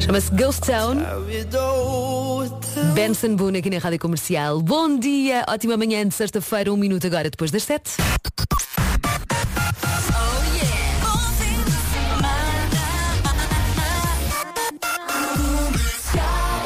[0.00, 0.96] Chama-se Ghost Town.
[2.94, 4.60] Benson Boone aqui na Rádio Comercial.
[4.60, 7.92] Bom dia, ótima manhã de sexta-feira, um minuto agora depois das sete.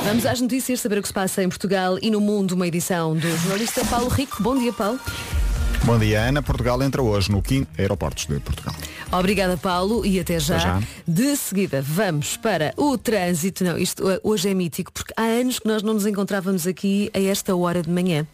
[0.05, 3.17] Vamos às notícias, saber o que se passa em Portugal e no mundo, uma edição
[3.17, 4.43] do jornalista Paulo Rico.
[4.43, 5.01] Bom dia, Paulo.
[5.83, 6.43] Bom dia, Ana.
[6.43, 8.75] Portugal entra hoje no quinto Aeroportos de Portugal.
[9.13, 10.59] Obrigada, Paulo, e até já.
[10.59, 10.83] Já.
[11.07, 13.65] De seguida, vamos para o trânsito.
[13.65, 17.11] Não, isto uh, hoje é mítico, porque há anos que nós não nos encontrávamos aqui
[17.15, 18.27] a esta hora de manhã.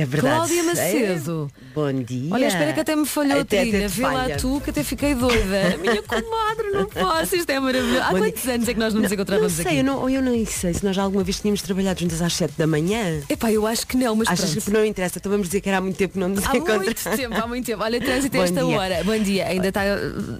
[0.00, 0.34] É verdade.
[0.36, 1.50] Cláudia Macedo.
[1.54, 1.74] É.
[1.74, 2.32] Bom dia.
[2.34, 3.88] Olha, espera que até me falhou Até- a trilha.
[3.88, 4.36] Vê lá falha.
[4.36, 5.76] tu que até fiquei doida.
[5.80, 7.36] Minha comadre, não posso.
[7.36, 8.02] Isto é maravilhoso.
[8.02, 9.76] Há Bom quantos anos é que nós não nos Não encontrávamos sei, aqui?
[9.78, 12.54] eu não, eu não sei se nós já alguma vez tínhamos trabalhado juntas às 7
[12.56, 13.20] da manhã.
[13.28, 14.64] Epá, eu acho que não, mas Achas pronto.
[14.64, 15.18] que não interessa?
[15.18, 17.02] Então vamos dizer que era há muito tempo que não nos Há muito encontramos.
[17.18, 17.82] tempo, há muito tempo.
[17.82, 18.76] Olha, trânsito a esta dia.
[18.78, 19.04] hora.
[19.04, 19.46] Bom dia.
[19.46, 19.82] Ainda está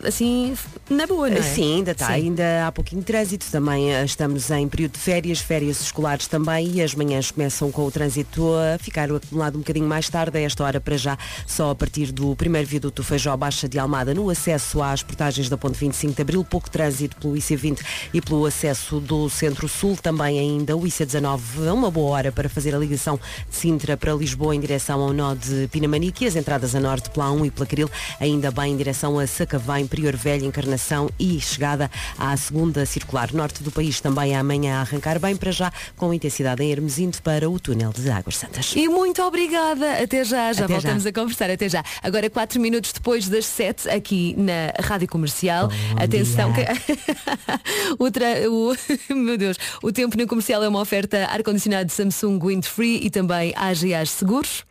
[0.06, 0.54] assim
[0.90, 1.42] na boa, não é?
[1.42, 2.12] Sim, ainda está, Sim.
[2.12, 3.46] ainda há pouquinho de trânsito.
[3.50, 7.86] Também eh, estamos em período de férias, férias escolares também, e as manhãs começam com
[7.86, 11.70] o trânsito a ficar acumulado um bocadinho mais tarde, a esta hora para já, só
[11.70, 15.78] a partir do primeiro viaduto Feijó Baixa de Almada, no acesso às portagens da Ponte
[15.78, 17.80] 25 de Abril, pouco trânsito pelo IC20
[18.12, 22.74] e pelo acesso do Centro-Sul, também ainda o IC19, é uma boa hora para fazer
[22.74, 23.18] a ligação
[23.48, 27.28] de Sintra para Lisboa em direção ao nó de Pinamanique, as entradas a norte pela
[27.28, 27.90] A1 e pela Caril,
[28.20, 33.62] ainda bem em direção a Sacavém, Prior Velho, Encarnação e chegada à segunda circular norte
[33.62, 37.58] do país também amanhã a arrancar bem para já com intensidade em Hermesinde para o
[37.58, 38.72] túnel de Águas Santas.
[38.76, 40.02] E muito obrigada.
[40.02, 41.10] Até já, já Até voltamos já.
[41.10, 41.50] a conversar.
[41.50, 41.84] Até já.
[42.02, 45.68] Agora, quatro minutos depois das sete, aqui na Rádio Comercial.
[45.68, 46.66] Bom Atenção dia.
[46.66, 48.76] que o, tra- o-
[49.14, 53.52] meu Deus, o tempo na comercial é uma oferta ar-condicionado Samsung Wind Free e também
[53.56, 54.64] AGA Seguros.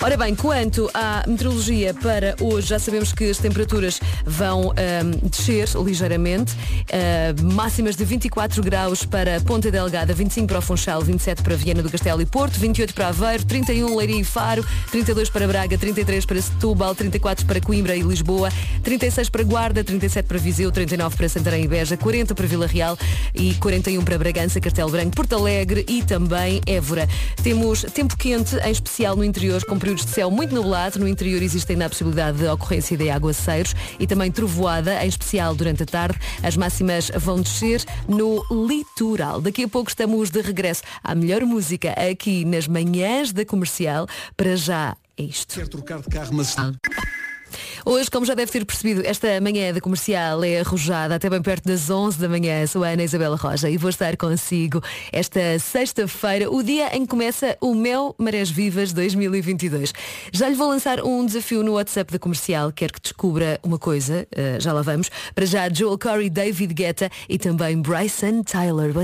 [0.00, 5.68] Ora bem, quanto à meteorologia para hoje, já sabemos que as temperaturas vão ahm, descer
[5.82, 6.52] ligeiramente.
[6.92, 11.82] Ah, máximas de 24 graus para Ponta Delgada, 25 para o Funchal, 27 para Viana
[11.82, 16.26] do Castelo e Porto, 28 para Aveiro, 31 Leiria e Faro, 32 para Braga, 33
[16.26, 18.50] para Setúbal, 34 para Coimbra e Lisboa,
[18.82, 22.98] 36 para Guarda, 37 para Viseu, 39 para Santarém e Beja, 40 para Vila Real
[23.34, 27.08] e 41 para Bragança, Castelo Branco, Porto Alegre e também Évora.
[27.42, 30.98] Temos tempo quente, em especial no interior, com períodos de céu muito nublado.
[30.98, 35.54] No interior existe ainda a possibilidade de ocorrência de aguaceiros e também trovoada, em especial
[35.54, 36.18] durante a tarde.
[36.42, 39.42] As máximas vão descer no litoral.
[39.42, 44.06] Daqui a pouco estamos de regresso à melhor música aqui nas manhãs da comercial.
[44.34, 45.54] Para já é isto.
[45.54, 46.56] Quer trocar de carro, mas
[47.86, 51.66] Hoje, como já deve ter percebido, esta manhã da comercial é arrojada até bem perto
[51.66, 52.66] das 11 da manhã.
[52.66, 57.08] Sou a Ana Isabela Roja e vou estar consigo esta sexta-feira, o dia em que
[57.08, 59.92] começa o Mel Marés Vivas 2022.
[60.32, 62.72] Já lhe vou lançar um desafio no WhatsApp da comercial.
[62.72, 65.10] Quero que descubra uma coisa, eh, já lá vamos.
[65.34, 68.94] Para já, Joel Corey, David Guetta e também Bryson Tyler.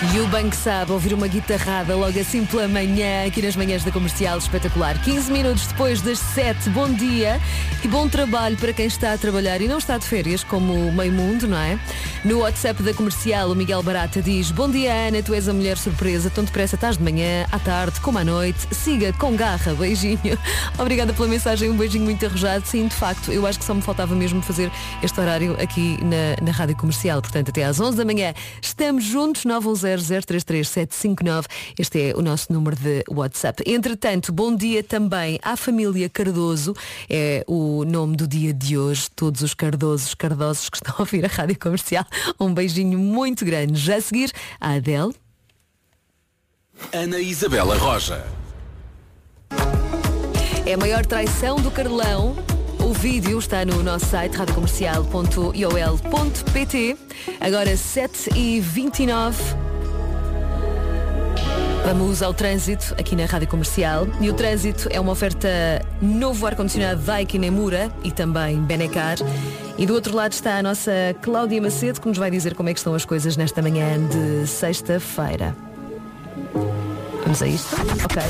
[0.00, 3.90] E o banco sabe ouvir uma guitarrada logo assim pela manhã, aqui nas manhãs da
[3.90, 4.96] comercial espetacular.
[5.02, 7.40] 15 minutos depois das 7, bom dia
[7.82, 10.92] e bom trabalho para quem está a trabalhar e não está de férias, como o
[10.92, 11.80] meio mundo, não é?
[12.24, 15.76] No WhatsApp da comercial, o Miguel Barata diz: Bom dia, Ana, tu és a mulher
[15.76, 18.68] surpresa, tão depressa estás de manhã, à tarde, como à noite.
[18.70, 20.38] Siga com garra, beijinho.
[20.78, 22.64] Obrigada pela mensagem, um beijinho muito arrojado.
[22.66, 24.70] Sim, de facto, eu acho que só me faltava mesmo fazer
[25.02, 27.20] este horário aqui na, na rádio comercial.
[27.20, 28.32] Portanto, até às 11 da manhã
[28.62, 29.44] estamos juntos,
[29.96, 31.46] 910033759.
[31.78, 33.62] Este é o nosso número de WhatsApp.
[33.66, 36.74] Entretanto, bom dia também à família Cardoso.
[37.08, 39.08] É o nome do dia de hoje.
[39.14, 42.04] Todos os Cardosos, Cardosos que estão a ouvir a rádio comercial.
[42.38, 43.78] Um beijinho muito grande.
[43.78, 45.14] Já a seguir, a Adele.
[46.92, 48.24] Ana Isabela Roja.
[50.64, 52.36] É a maior traição do Carlão.
[52.80, 56.96] O vídeo está no nosso site radiocomercial.iol.pt
[57.40, 59.67] Agora 7h29
[61.88, 65.48] Vamos ao trânsito aqui na Rádio Comercial e o trânsito é uma oferta
[66.02, 69.16] novo ar-condicionado Daikin Emura e também Benecar
[69.78, 70.92] e do outro lado está a nossa
[71.22, 74.46] Cláudia Macedo que nos vai dizer como é que estão as coisas nesta manhã de
[74.46, 75.56] sexta-feira.
[77.22, 77.74] Vamos a isto?
[78.04, 78.22] Ok.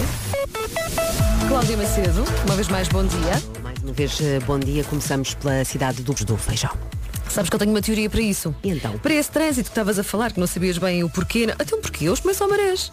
[1.49, 3.43] Cláudia Macedo, uma vez mais bom dia.
[3.65, 4.85] Mais uma vez, eh, bom dia.
[4.85, 6.71] Começamos pela cidade do, do Feijão.
[7.29, 8.55] Sabes que eu tenho uma teoria para isso.
[8.63, 8.97] E então?
[8.99, 11.47] Para esse trânsito que estavas a falar, que não sabias bem o porquê.
[11.47, 11.55] Não.
[11.61, 12.09] Então porquê?
[12.09, 12.91] Hoje começam a marés.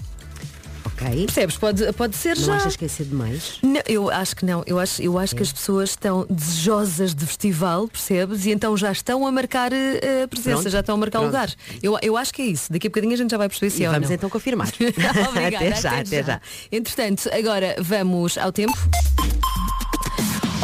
[1.02, 1.26] Ok.
[1.26, 1.58] Percebes?
[1.58, 2.56] Pode, pode ser Não já.
[2.56, 3.60] achas que é cedo demais?
[3.62, 4.64] Não, eu acho que não.
[4.66, 8.46] Eu acho, eu acho que as pessoas estão desejosas de festival, percebes?
[8.46, 10.70] E então já estão a marcar eh, a presença, Pronto.
[10.70, 11.32] já estão a marcar Pronto.
[11.32, 11.54] lugar.
[11.84, 12.72] Eu, eu acho que é isso.
[12.72, 14.16] Daqui a bocadinho a gente já vai perceber se E é vamos não.
[14.16, 14.68] então confirmar.
[15.30, 16.42] Obrigada, até já, até já.
[16.72, 18.78] Entretanto, agora vamos ao tempo.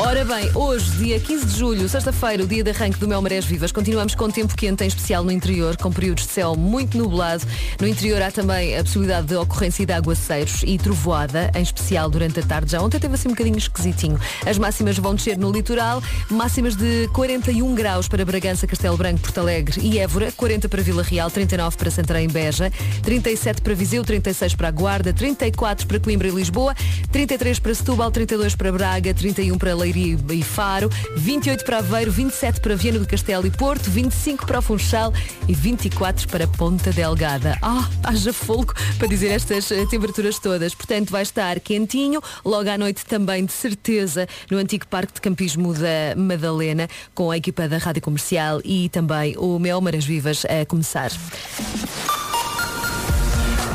[0.04, 3.46] Ora bem, hoje, dia 15 de julho, sexta-feira, o dia de arranque do Mel Marés
[3.46, 7.46] Vivas, continuamos com tempo quente, em especial no interior, com períodos de céu muito nublado.
[7.80, 12.40] No interior há também a possibilidade de ocorrência de aguaceiros e trovoada, em especial durante
[12.40, 12.72] a tarde.
[12.72, 14.20] Já ontem teve assim um bocadinho esquisitinho.
[14.44, 16.02] As máximas vão descer no litoral,
[16.32, 21.04] máximas de 41 graus para Bragança, Castelo Branco, Porto Alegre e Évora, 40 para Vila
[21.04, 22.72] Real, 39 para Santarém Beja,
[23.04, 26.74] 37 para Viseu, 36 para a Guarda, 34 para Coimbra e Lisboa,
[27.12, 32.62] 33 para Setúbal, 32 para Braga, 31 para Leiria e Faro, 28 para Aveiro, 27
[32.62, 35.14] para Viana do Castelo e Porto, 25 para Funchal
[35.48, 37.58] e 24 para Ponta Delgada.
[37.62, 40.74] Ah, haja fogo para dizer estas eh, temperaturas todas.
[40.74, 45.74] Portanto, vai estar quentinho, logo à noite também, de certeza, no antigo Parque de Campismo
[45.74, 50.66] da Madalena, com a equipa da Rádio Comercial e também o Mel Maras Vivas a
[50.66, 51.12] começar.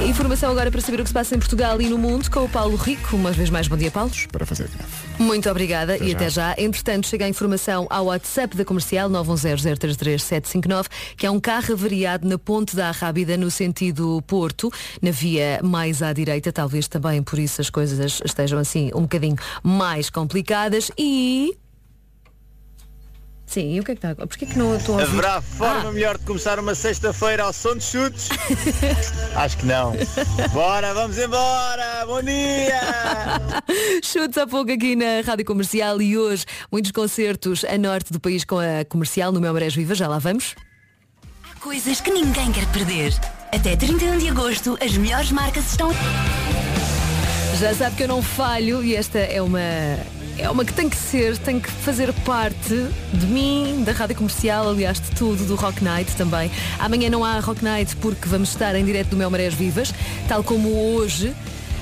[0.04, 2.48] Informação agora para saber o que se passa em Portugal e no mundo com o
[2.48, 3.16] Paulo Rico.
[3.16, 4.10] Uma vez mais, bom dia, Paulo.
[4.30, 4.68] Para fazer
[5.18, 6.54] Muito obrigada e até já.
[6.58, 10.86] Entretanto, chega a informação ao WhatsApp da comercial 910033759
[11.16, 14.70] que há um carro avariado na ponte da Arrábida no sentido Porto,
[15.00, 19.36] na via mais à direita, talvez também por isso as coisas estejam assim um bocadinho
[19.62, 20.90] mais complicadas.
[20.98, 21.56] E
[23.46, 24.14] Sim, e o que é que está?
[24.26, 25.12] Porquê que não estou a ouvir?
[25.12, 25.92] Haverá forma Ah.
[25.92, 28.28] melhor de começar uma sexta-feira ao som de chutes?
[29.36, 29.92] Acho que não.
[30.52, 32.04] Bora, vamos embora!
[32.06, 32.80] Bom dia!
[34.02, 38.44] Chutes há pouco aqui na Rádio Comercial e hoje muitos concertos a norte do país
[38.44, 39.94] com a comercial no Meu Marés Viva.
[39.94, 40.54] Já lá vamos?
[41.50, 43.14] Há coisas que ninguém quer perder.
[43.52, 45.90] Até 31 de agosto, as melhores marcas estão.
[47.60, 49.60] Já sabe que eu não falho e esta é uma
[50.38, 52.74] é uma que tem que ser, tem que fazer parte
[53.12, 56.50] de mim, da rádio comercial, aliás de tudo, do Rock Night também.
[56.78, 59.92] Amanhã não há Rock Night porque vamos estar em direto do Mel Marés Vivas,
[60.28, 61.34] tal como hoje.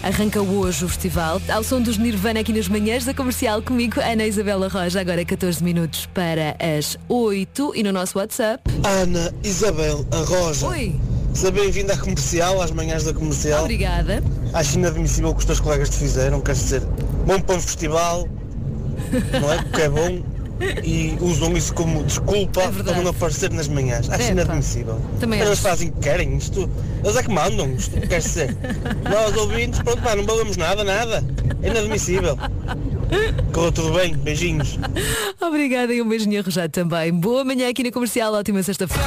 [0.03, 4.27] Arranca hoje o festival, ao som dos Nirvana aqui nas manhãs da comercial comigo, Ana
[4.27, 8.63] Isabela Roja, agora 14 minutos para as 8 e no nosso WhatsApp.
[8.85, 10.67] Ana Isabel Arroja.
[10.67, 10.95] Oi,
[11.33, 13.63] Seja bem-vinda à comercial, às manhãs da comercial.
[13.63, 14.23] obrigada.
[14.53, 16.83] Acho inadmissível o que os teus colegas te fizeram, quer dizer,
[17.27, 18.29] bom para um festival,
[19.41, 19.63] não é?
[19.63, 20.23] Porque é bom.
[20.85, 24.09] E usam isso como desculpa É para não aparecer nas manhãs.
[24.09, 25.01] Acho É, inadmissível.
[25.19, 25.63] Também Eles acho.
[25.63, 26.71] fazem o que querem, isto.
[27.03, 28.57] Eles é que mandam, isto quer dizer.
[29.11, 31.25] Nós ouvintes, pronto, pá, não valemos nada, nada.
[31.61, 32.39] É inadmissível.
[33.53, 34.79] Correu tudo bem, beijinhos.
[35.41, 37.13] Obrigada e um beijinho arrojado também.
[37.13, 39.03] Boa manhã aqui na comercial, ótima sexta-feira.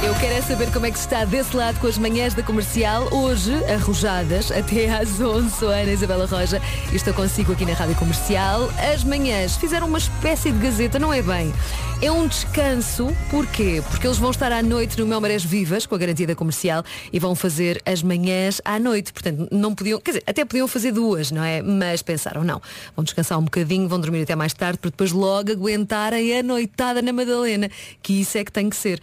[0.00, 2.40] Eu quero é saber como é que se está desse lado com as manhãs da
[2.40, 6.62] comercial, hoje, arrojadas, até às 11, sou a Ana Isabela Roja
[6.92, 8.70] e estou consigo aqui na Rádio Comercial.
[8.94, 11.52] As manhãs fizeram uma espécie de gazeta, não é bem?
[12.00, 13.82] É um descanso, porquê?
[13.90, 16.84] Porque eles vão estar à noite no Mel Marés Vivas, com a garantia da comercial,
[17.12, 19.12] e vão fazer as manhãs à noite.
[19.12, 21.60] Portanto, não podiam, quer dizer, até podiam fazer duas, não é?
[21.60, 22.62] Mas pensaram, não,
[22.94, 27.02] vão descansar um bocadinho, vão dormir até mais tarde, para depois logo aguentarem a noitada
[27.02, 27.68] na Madalena,
[28.00, 29.00] que isso é que tem que ser.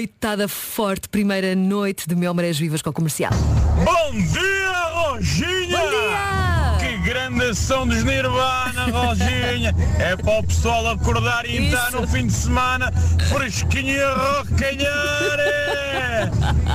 [0.00, 3.30] Noitada forte, primeira noite de Mel Marés Vivas com a comercial.
[3.84, 5.76] Bom dia, Roginha!
[5.76, 6.78] Bom dia!
[6.80, 9.74] Que grande som dos Nirvana, Roginha!
[9.98, 12.90] É para o pessoal acordar e entrar no fim de semana
[13.28, 15.38] fresquinho e a rocalhar!
[15.38, 16.30] é.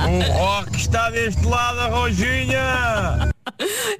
[0.08, 3.28] O rock está deste lado, Roginha!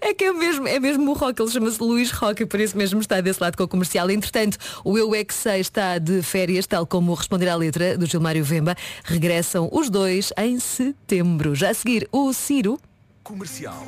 [0.00, 2.76] É que é mesmo, é mesmo o rock, ele chama-se Luís Rock e por isso
[2.76, 4.10] mesmo está desse lado com a comercial.
[4.10, 8.06] Entretanto, o Eu É Que Sei está de férias, tal como responder à letra do
[8.06, 8.76] Gilmário Vemba.
[9.05, 11.55] Regressam os dois em setembro.
[11.55, 12.79] Já a seguir, o Ciro.
[13.22, 13.86] Comercial.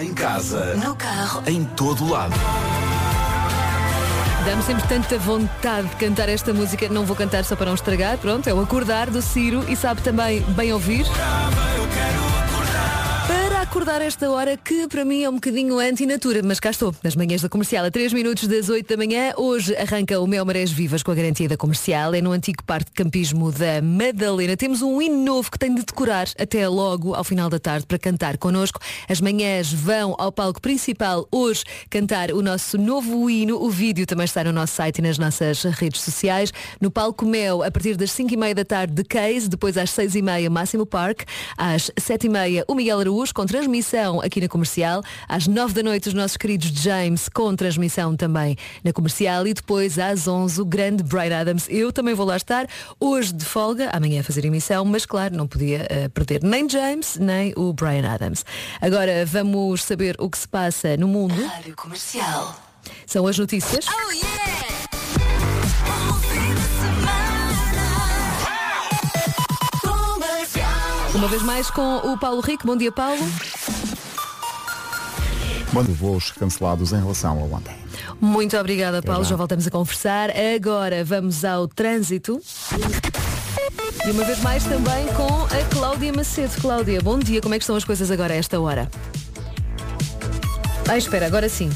[0.00, 0.74] Em casa.
[0.76, 1.42] No carro.
[1.46, 2.34] Em todo lado.
[4.44, 6.88] Dá-me sempre tanta vontade de cantar esta música.
[6.88, 8.16] Não vou cantar só para não estragar.
[8.18, 11.04] Pronto, é o Acordar do Ciro e sabe também bem ouvir.
[11.06, 12.37] Para
[13.68, 17.42] acordar esta hora, que para mim é um bocadinho anti-natura, mas cá estou, nas manhãs
[17.42, 19.34] da comercial, a 3 minutos das 8 da manhã.
[19.36, 22.14] Hoje arranca o Mel Marés Vivas com a garantia da comercial.
[22.14, 24.56] É no antigo parque de campismo da Madalena.
[24.56, 27.98] Temos um hino novo que tem de decorar até logo ao final da tarde para
[27.98, 28.80] cantar connosco.
[29.06, 33.62] As manhãs vão ao palco principal hoje cantar o nosso novo hino.
[33.62, 36.50] O vídeo também está no nosso site e nas nossas redes sociais.
[36.80, 39.90] No palco Mel, a partir das 5 e meia da tarde de Case, depois às
[39.90, 44.40] 6 e meia Máximo Park, às 7 e meia o Miguel Araújo com transmissão aqui
[44.40, 49.48] na comercial, às 9 da noite os nossos queridos James com transmissão também na comercial
[49.48, 51.66] e depois às 11 o grande Brian Adams.
[51.68, 52.68] Eu também vou lá estar,
[53.00, 57.16] hoje de folga, amanhã a fazer emissão, mas claro, não podia eh, perder nem James,
[57.16, 58.44] nem o Brian Adams.
[58.80, 61.34] Agora vamos saber o que se passa no mundo.
[61.44, 62.56] Rádio Comercial.
[63.06, 63.86] São as notícias.
[63.88, 64.87] Oh yeah!
[71.14, 72.66] Uma vez mais com o Paulo Rico.
[72.66, 73.20] Bom dia, Paulo.
[75.72, 77.74] Bom, voos cancelados em relação a ontem.
[78.20, 79.24] Muito obrigada, Paulo.
[79.24, 80.30] Já voltamos a conversar.
[80.30, 82.40] Agora vamos ao trânsito.
[84.06, 86.60] E uma vez mais também com a Cláudia Macedo.
[86.60, 87.40] Cláudia, bom dia.
[87.40, 88.88] Como é que estão as coisas agora a esta hora?
[90.88, 91.70] Ah, espera, agora sim.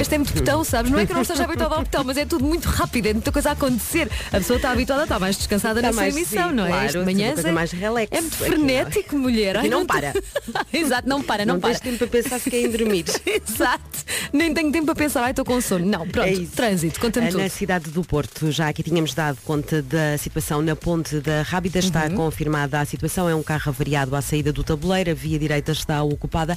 [0.00, 0.90] Isto é muito botão, sabes?
[0.90, 3.12] Não é que eu não esteja habituada ao botão, mas é tudo muito rápido, é
[3.12, 4.10] muita coisa a acontecer.
[4.28, 6.68] A pessoa está habituada, está mais descansada Está nessa mais, emissão, sim, não é?
[6.68, 8.08] claro, de uma manhã é- mais relax.
[8.12, 8.50] É muito não é?
[8.50, 9.56] frenético, mulher.
[9.56, 10.12] Aqui Ai, não para.
[10.72, 11.70] Exato, não para, não, Não para.
[11.70, 13.04] tens tempo para pensar se querem dormir.
[13.26, 13.84] Exato.
[14.32, 15.86] Nem tenho tempo para pensar, ai, estou com sono.
[15.86, 17.40] Não, pronto, É trânsito, conta-me tudo.
[17.42, 21.78] Na cidade do Porto, já aqui tínhamos dado conta da situação na ponte da Rábida,
[21.78, 22.14] está Uhum.
[22.16, 26.02] confirmada a situação, é um carro avariado à saída do tabuleiro, a via direita está
[26.02, 26.56] ocupada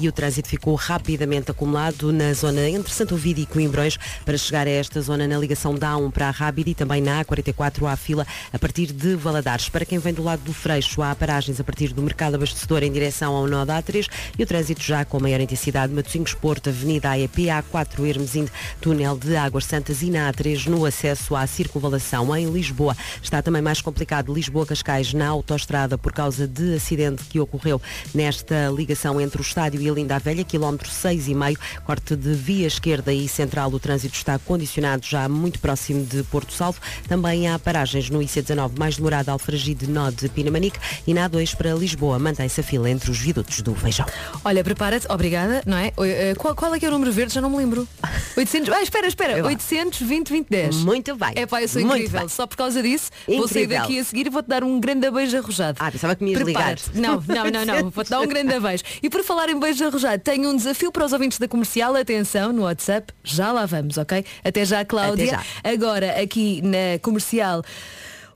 [0.00, 4.66] e o trânsito ficou rapidamente acumulado na zona entre Santo Ovídio e Coimbrões para chegar
[4.66, 7.96] a esta zona na ligação da A1 para a Rábida e também na A44 há
[7.96, 9.68] fila a partir de Valadares.
[9.68, 12.92] Para quem vem do lado do Freixo, há paragens a partir do Mercado Abastecedor em
[12.92, 14.08] direção ao nó da A3
[14.38, 19.36] e o trânsito já com maior intensidade Matosinhos Porto, Avenida AEP, A4 Hermesinde, Túnel de
[19.36, 22.96] Águas Santas e na A3 no acesso à circunvalação em Lisboa.
[23.22, 27.80] Está também mais complicado Lisboa-Cascais na autoestrada por causa de acidente que ocorreu
[28.14, 33.12] nesta ligação entre o estádio e a Linda Velha, quilómetro 6,5, corte de via esquerda
[33.12, 33.70] e central.
[33.72, 36.78] O trânsito está condicionado já muito próximo de Porto Salvo.
[37.08, 41.72] Também há paragens no IC19 mais demorada Alfragide Nó de Pinamanique e na A2 para
[41.74, 42.18] Lisboa.
[42.18, 44.06] Mantém-se a fila entre os viadutos do Feijão.
[44.44, 45.92] Olha, prepara-te, obrigada, não é?
[45.98, 47.34] Eh, Qual, qual é que é o número verde?
[47.34, 47.88] Já não me lembro.
[48.36, 48.72] 800.
[48.74, 49.32] Ah, espera, espera.
[49.34, 49.48] Vai lá.
[49.48, 50.76] 820 2010.
[50.84, 51.32] Muito bem.
[51.34, 52.20] É pá, eu sou Muito incrível.
[52.20, 52.28] bem.
[52.28, 53.80] Só por causa disso, vou sair Incrível.
[53.82, 55.78] daqui a seguir e vou-te dar um grande beijo arrojado.
[55.80, 56.76] Ah, pensava que me ias ligar.
[56.94, 57.90] Não, não, não, não.
[57.96, 58.82] Vou-te dar um grande beijo.
[59.02, 61.94] E por falar em beijo arrojado, tenho um desafio para os ouvintes da comercial.
[61.96, 64.24] Atenção, no WhatsApp, já lá vamos, ok?
[64.44, 65.38] Até já, Cláudia.
[65.38, 67.62] Até Agora, aqui na comercial.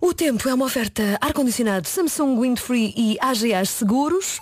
[0.01, 4.41] O tempo é uma oferta ar-condicionado Samsung Windfree e AGA Seguros.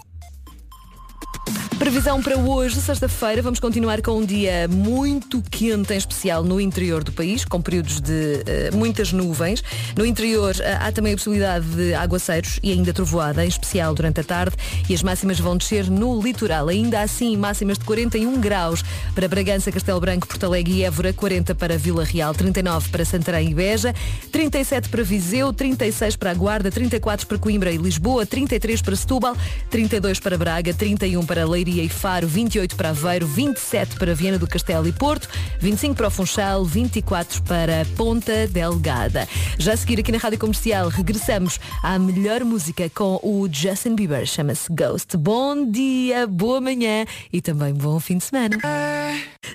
[1.79, 7.05] Previsão para hoje, sexta-feira, vamos continuar com um dia muito quente, em especial no interior
[7.05, 9.63] do país, com períodos de eh, muitas nuvens.
[9.97, 14.21] No interior eh, há também a possibilidade de aguaceiros e ainda trovoada, em especial durante
[14.21, 14.57] a tarde,
[14.89, 16.67] e as máximas vão descer no litoral.
[16.67, 18.83] Ainda assim, máximas de 41 graus
[19.15, 23.51] para Bragança, Castelo Branco, Porto Alegre e Évora, 40 para Vila Real, 39 para Santarém
[23.51, 23.95] e Beja,
[24.33, 29.37] 37 para Viseu, 36 para a Guarda, 34 para Coimbra e Lisboa, 33 para Setúbal,
[29.71, 34.47] 32 para Braga, 31 para Leiria e Faro, 28 para Aveiro, 27 para Viana do
[34.47, 35.29] Castelo e Porto,
[35.61, 39.29] 25 para o Funchal, 24 para Ponta Delgada.
[39.59, 44.27] Já a seguir aqui na Rádio Comercial, regressamos à melhor música com o Justin Bieber,
[44.27, 45.17] chama-se Ghost.
[45.17, 48.57] Bom dia, boa manhã e também bom fim de semana.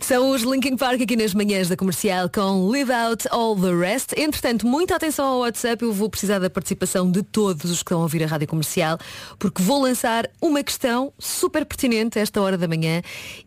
[0.02, 4.14] São os Linkin Park aqui nas manhãs da comercial com Live Out All the Rest.
[4.18, 5.84] Entretanto, muita atenção ao WhatsApp.
[5.84, 8.98] Eu vou precisar da participação de todos os que estão a ouvir a rádio comercial,
[9.40, 13.02] porque vou lançar uma questão super pertinente esta hora da manhã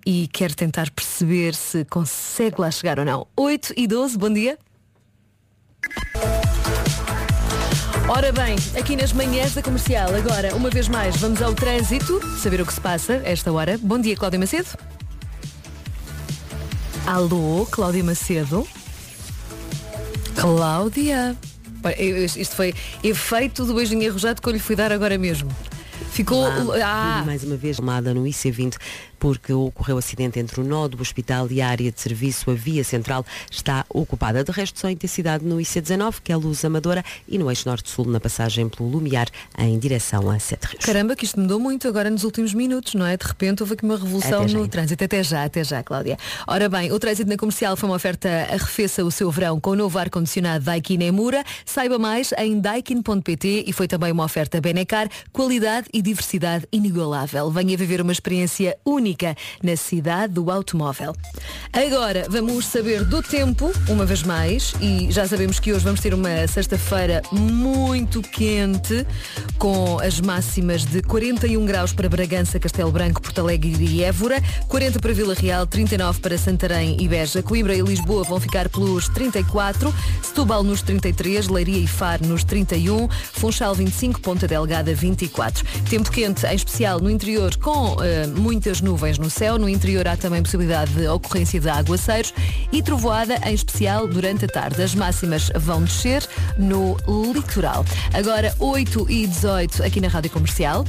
[0.04, 3.26] e quero tentar perceber se consegue lá chegar ou não.
[3.36, 4.58] 8 e 12, bom dia.
[8.08, 12.60] Ora bem, aqui nas manhãs da comercial, agora, uma vez mais, vamos ao trânsito, saber
[12.60, 13.76] o que se passa esta hora.
[13.78, 14.68] Bom dia, Cláudia Macedo.
[17.04, 18.66] Alô, Cláudia Macedo.
[20.36, 21.36] Cláudia.
[22.36, 25.50] Isto foi efeito do beijinho arrojado que eu lhe fui dar agora mesmo.
[26.16, 26.44] Ficou.
[26.44, 28.76] Olá, Ah, mais uma vez chamada no IC20
[29.18, 32.50] porque ocorreu acidente entre o nó do hospital e a área de serviço.
[32.50, 34.44] A via central está ocupada.
[34.44, 38.06] De resto, só intensidade no IC19, que é a luz amadora, e no eixo norte-sul,
[38.06, 40.85] na passagem pelo Lumiar, em direção a Sete Rios.
[40.85, 43.16] Caramba, que isto mudou muito agora nos últimos minutos, não é?
[43.16, 44.68] De repente houve aqui uma revolução Até no então.
[44.68, 45.04] trânsito.
[45.04, 46.18] Até já, até já, Cláudia.
[46.46, 49.76] Ora bem, o trânsito na comercial foi uma oferta arrefeça o seu verão com o
[49.76, 51.44] novo ar-condicionado Daikin Emura.
[51.64, 57.50] Saiba mais em daikin.pt e foi também uma oferta Benecar, qualidade e diversidade inigualável.
[57.50, 59.05] Venha viver uma experiência única
[59.62, 61.14] na cidade do automóvel.
[61.72, 66.12] Agora vamos saber do tempo, uma vez mais, e já sabemos que hoje vamos ter
[66.12, 69.06] uma sexta-feira muito quente,
[69.58, 74.98] com as máximas de 41 graus para Bragança, Castelo Branco, Porto Alegre e Évora, 40
[74.98, 79.94] para Vila Real, 39 para Santarém e Beja, Coimbra e Lisboa vão ficar pelos 34,
[80.22, 85.64] Setúbal nos 33, Leiria e Faro nos 31, Funchal 25, Ponta Delgada 24.
[85.88, 89.59] Tempo quente, em especial no interior, com eh, muitas nuvens no céu.
[89.59, 92.33] No interior há também possibilidade de ocorrência de aguaceiros
[92.73, 94.83] e trovoada, em especial durante a tarde.
[94.83, 96.26] As máximas vão descer
[96.59, 96.97] no
[97.33, 97.85] litoral.
[98.12, 100.85] Agora 8 e 18 aqui na Rádio Comercial.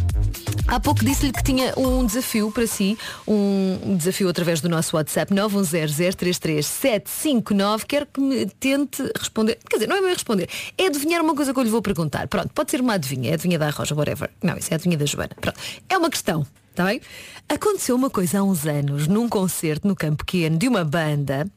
[0.67, 5.33] Há pouco disse-lhe que tinha um desafio para si, um desafio através do nosso WhatsApp
[5.33, 7.85] 910033759.
[7.87, 9.57] Quero que me tente responder.
[9.69, 12.27] Quer dizer, não é bem responder, é adivinhar uma coisa que eu lhe vou perguntar.
[12.27, 14.29] Pronto, pode ser uma adivinha, é adivinha da Roja, whatever.
[14.43, 15.31] Não, isso é adivinha da Joana.
[15.39, 15.57] Pronto.
[15.87, 16.45] É uma questão.
[16.77, 17.01] Está bem?
[17.49, 21.51] Aconteceu uma coisa há uns anos, num concerto no campo pequeno de uma banda,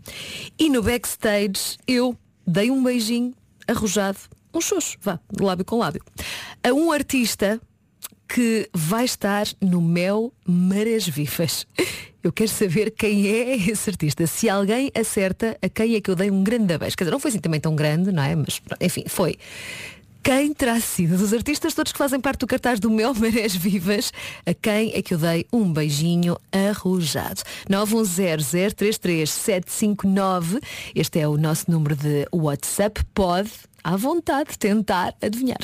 [0.58, 3.34] e no backstage eu dei um beijinho
[3.68, 4.16] arrojado,
[4.54, 6.02] um xoxo, vá, lábio com lábio,
[6.66, 7.60] a um artista
[8.26, 11.66] que vai estar no Mel Marés Vivas.
[12.22, 14.26] Eu quero saber quem é esse artista.
[14.26, 16.96] Se alguém acerta a quem é que eu dei um grande beijo.
[16.96, 18.34] Quer dizer, não foi assim também tão grande, não é?
[18.34, 19.36] Mas, enfim, foi.
[20.22, 24.12] Quem terá sido dos artistas todos que fazem parte do cartaz do Mel Marés Vivas,
[24.44, 27.40] a quem é que eu dei um beijinho arrojado?
[27.70, 30.62] 910033759,
[30.94, 33.50] este é o nosso número de WhatsApp, pode,
[33.82, 35.60] à vontade, tentar adivinhar.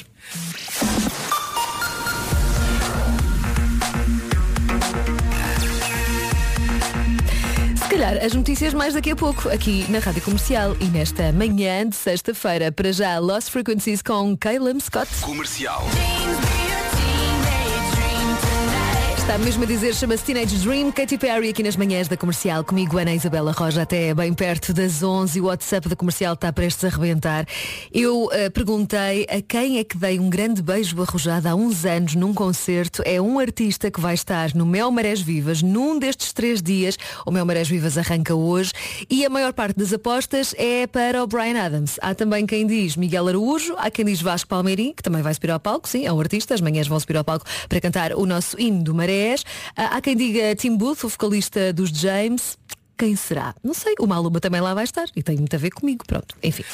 [7.96, 11.96] Calhar as notícias mais daqui a pouco, aqui na Rádio Comercial e nesta manhã de
[11.96, 12.70] sexta-feira.
[12.70, 15.08] Para já, Lost Frequencies com Caleb Scott.
[15.22, 15.82] Comercial.
[19.26, 22.97] Está mesmo a dizer, chama-se Teenage Dream, Katy Perry aqui nas manhãs da Comercial, comigo
[22.97, 26.88] Ana Isabela Roja, até bem perto das 11, o WhatsApp da Comercial está prestes a
[26.97, 27.45] rebentar.
[27.92, 32.14] Eu uh, perguntei a quem é que dei um grande beijo arrojado há uns anos
[32.14, 36.62] num concerto, é um artista que vai estar no Mel Marés Vivas num destes três
[36.62, 38.71] dias, o Mel Marés Vivas arranca hoje,
[39.11, 41.99] e a maior parte das apostas é para o Brian Adams.
[42.00, 45.50] Há também quem diz Miguel Araújo, há quem diz Vasco Palmeirim, que também vai subir
[45.50, 48.25] ao palco, sim, é um artista, as manhãs vão subir ao palco para cantar o
[48.25, 49.44] nosso hino do Maré 10.
[49.76, 52.58] Ah, há quem diga Tim Booth, o vocalista dos James
[52.99, 53.54] quem será?
[53.62, 56.35] Não sei, o Maluma também lá vai estar e tem muito a ver comigo, pronto,
[56.42, 56.64] enfim.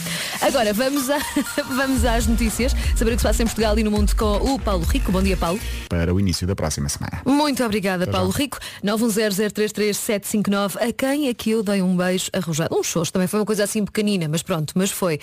[0.41, 1.19] Agora vamos, a,
[1.75, 4.59] vamos às notícias, saber o que se passa em Portugal e no mundo com o
[4.59, 5.11] Paulo Rico.
[5.11, 5.59] Bom dia, Paulo.
[5.89, 7.21] Para o início da próxima semana.
[7.27, 8.39] Muito obrigada, Até Paulo já.
[8.39, 8.59] Rico.
[8.85, 12.77] 910033759, a quem é que eu dei um beijo arrojado?
[12.77, 15.17] Um xoxo, também foi uma coisa assim pequenina, mas pronto, mas foi.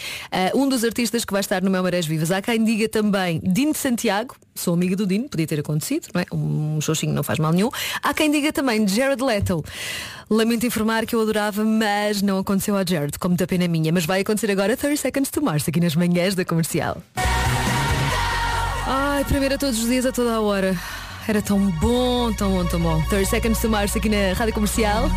[0.53, 2.29] Uh, um dos artistas que vai estar no Meu Marés Vivas.
[2.29, 6.25] Há quem diga também Dino Santiago, sou amiga do Dino, podia ter acontecido, não é?
[6.31, 7.69] Um xoxinho não faz mal nenhum.
[8.03, 9.63] Há quem diga também Jared Leto.
[10.29, 13.91] Lamento informar que eu adorava, mas não aconteceu ao Jared, como da pena minha.
[13.91, 17.01] Mas vai acontecer agora 30 Seconds to Mars, aqui nas manhãs da comercial.
[18.85, 20.77] Ai, primeiro a todos os dias, a toda a hora.
[21.27, 23.01] Era tão bom, tão bom, tão bom.
[23.09, 25.09] 30 Seconds to Mars aqui na Rádio Comercial.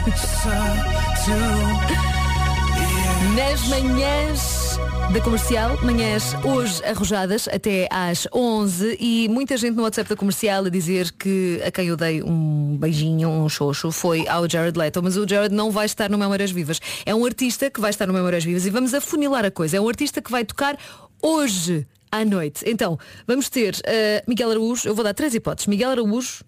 [3.37, 4.62] Nas manhãs
[5.11, 10.65] da comercial, manhãs hoje arrojadas até às 11 e muita gente no WhatsApp da comercial
[10.65, 15.03] a dizer que a quem eu dei um beijinho, um xoxo, foi ao Jared Leto,
[15.03, 16.81] mas o Jared não vai estar no Memórias Vivas.
[17.05, 19.77] É um artista que vai estar no Memórias Vivas e vamos afunilar a coisa.
[19.77, 20.79] É um artista que vai tocar
[21.23, 22.63] hoje à noite.
[22.67, 25.67] Então, vamos ter uh, Miguel Araújo, eu vou dar três hipóteses.
[25.67, 26.45] Miguel Araújo,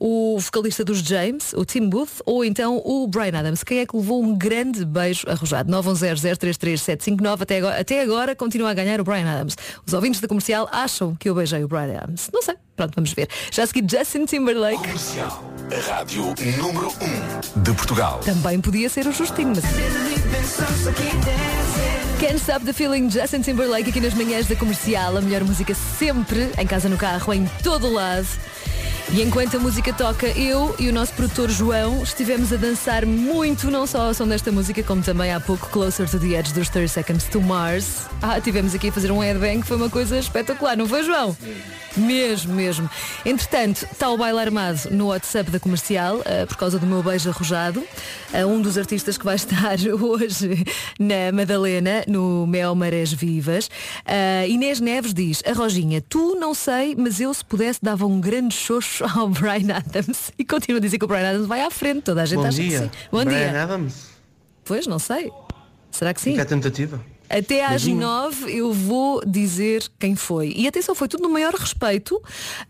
[0.00, 3.62] o vocalista dos James, o Tim Booth, ou então o Brian Adams.
[3.62, 5.70] Quem é que levou um grande beijo arrojado?
[5.70, 7.42] 910033759.
[7.42, 9.56] Até agora, até agora continua a ganhar o Brian Adams.
[9.86, 12.30] Os ouvintes da comercial acham que eu beijei o Brian Adams.
[12.32, 12.56] Não sei.
[12.74, 13.28] Pronto, vamos ver.
[13.50, 14.78] Já a seguir Justin Timberlake.
[14.78, 15.44] Comercial.
[15.70, 16.90] A rádio número
[17.56, 18.20] 1 de Portugal.
[18.24, 19.64] Também podia ser o Justinho, mas...
[22.18, 25.16] Can't Stop the Feeling, Justin Timberlake aqui nas manhãs da comercial.
[25.16, 28.26] A melhor música sempre, em casa, no carro, em todo o lado.
[29.12, 33.68] E enquanto a música toca, eu e o nosso produtor João estivemos a dançar muito,
[33.68, 36.68] não só ao som desta música, como também há pouco Closer to the Edge dos
[36.68, 38.06] 30 Seconds to Mars.
[38.22, 41.36] Ah, tivemos aqui a fazer um headbang, foi uma coisa espetacular, não foi, João?
[41.96, 42.88] Mesmo, mesmo.
[43.24, 47.28] Entretanto, está o baile armado no WhatsApp da comercial, ah, por causa do meu beijo
[47.28, 47.82] arrojado.
[48.32, 50.64] Ah, um dos artistas que vai estar hoje
[50.98, 53.68] na Madalena, no Mel Marés Vivas.
[54.06, 58.20] Ah, Inês Neves diz, a Roginha, tu não sei, mas eu se pudesse dava um
[58.20, 60.30] grande xoxo ao Brian Adams.
[60.38, 62.46] E continua a dizer que o Brian Adams vai à frente, toda a gente Bom
[62.46, 62.78] acha que dia.
[62.78, 62.90] sim.
[63.10, 63.62] Bom Brian dia.
[63.62, 64.10] Adams.
[64.64, 65.30] Pois, não sei.
[65.90, 66.30] Será que sim?
[66.30, 67.00] Fica a tentativa.
[67.30, 68.00] Até às Beijinho.
[68.00, 70.52] nove eu vou dizer quem foi.
[70.56, 72.20] E atenção, foi tudo no maior respeito.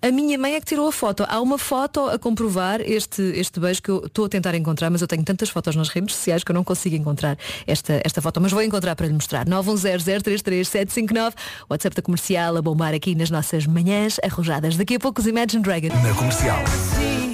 [0.02, 1.24] A minha mãe é que tirou a foto.
[1.26, 5.00] Há uma foto a comprovar este, este beijo que eu estou a tentar encontrar, mas
[5.00, 8.38] eu tenho tantas fotos nas redes sociais que eu não consigo encontrar esta, esta foto.
[8.40, 9.46] Mas vou encontrar para lhe mostrar.
[9.46, 11.32] 910033759,
[11.68, 14.76] WhatsApp da comercial a bombar aqui nas nossas manhãs arrojadas.
[14.76, 15.94] Daqui a pouco os Imagine Dragons.
[16.02, 17.29] Na comercial.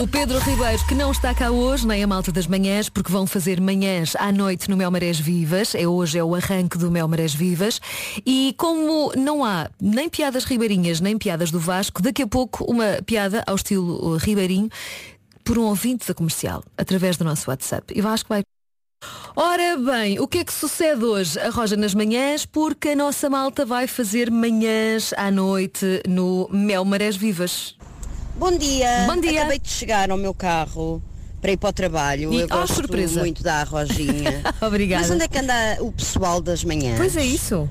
[0.00, 3.26] O Pedro Ribeiro, que não está cá hoje, nem a malta das manhãs, porque vão
[3.26, 5.74] fazer manhãs à noite no Mel Marés Vivas.
[5.74, 7.80] É hoje é o arranque do Mel Marés Vivas.
[8.24, 13.02] E como não há nem piadas ribeirinhas, nem piadas do Vasco, daqui a pouco uma
[13.04, 14.68] piada ao estilo uh, ribeirinho
[15.44, 17.92] por um ouvinte da comercial, através do nosso WhatsApp.
[17.94, 18.42] E Vasco vai.
[19.34, 21.40] Ora bem, o que é que sucede hoje?
[21.40, 26.84] A Roja nas manhãs, porque a nossa malta vai fazer manhãs à noite no Mel
[26.84, 27.76] Marés Vivas.
[28.36, 29.06] Bom dia.
[29.06, 29.40] Bom dia.
[29.40, 31.02] Acabei de chegar ao meu carro
[31.40, 32.32] para ir para o trabalho.
[32.32, 33.20] E- Eu oh, gosto surpresa.
[33.20, 34.42] muito da Roginha.
[34.62, 35.02] Obrigada.
[35.02, 36.96] Mas onde é que anda o pessoal das manhãs?
[36.96, 37.68] Pois é isso.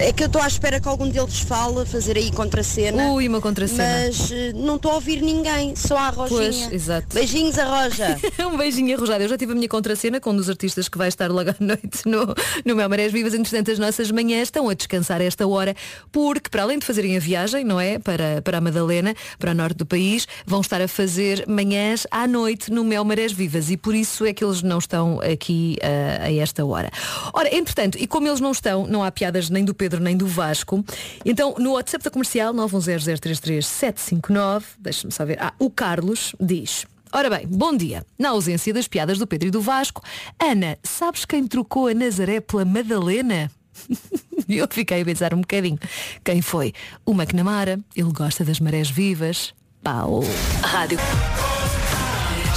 [0.00, 3.10] É que eu estou à espera que algum deles fale, fazer aí contracena.
[3.10, 4.06] Ui, uma contracena.
[4.06, 6.38] Mas eh, não estou a ouvir ninguém, só a Roginha.
[6.38, 7.08] Pois, exato.
[7.12, 8.16] Beijinhos a Roja.
[8.46, 9.24] um beijinho arrojado.
[9.24, 11.56] Eu já tive a minha contracena com um dos artistas que vai estar logo à
[11.58, 12.32] noite no,
[12.64, 13.34] no Mel Marés Vivas.
[13.34, 15.74] Entretanto, as nossas manhãs estão a descansar esta hora,
[16.12, 17.98] porque para além de fazerem a viagem, não é?
[17.98, 22.28] Para, para a Madalena, para o norte do país, vão estar a fazer manhãs à
[22.28, 23.68] noite no Mel Marés Vivas.
[23.68, 26.88] E por isso é que eles não estão aqui uh, a esta hora.
[27.32, 30.26] Ora, entretanto, e como eles não estão, não há piadas nem do Pedro nem do
[30.26, 30.84] Vasco.
[31.24, 35.38] Então, no WhatsApp da comercial 910033759, deixa-me só ver.
[35.40, 36.86] Ah, o Carlos diz.
[37.12, 38.04] Ora bem, bom dia.
[38.18, 40.02] Na ausência das piadas do Pedro e do Vasco,
[40.38, 43.50] Ana, sabes quem trocou a Nazaré pela Madalena?
[44.48, 45.78] Eu fiquei a pensar um bocadinho.
[46.24, 46.72] Quem foi?
[47.04, 49.54] O McNamara, ele gosta das marés vivas.
[49.82, 50.22] Pau.
[50.62, 50.98] Rádio.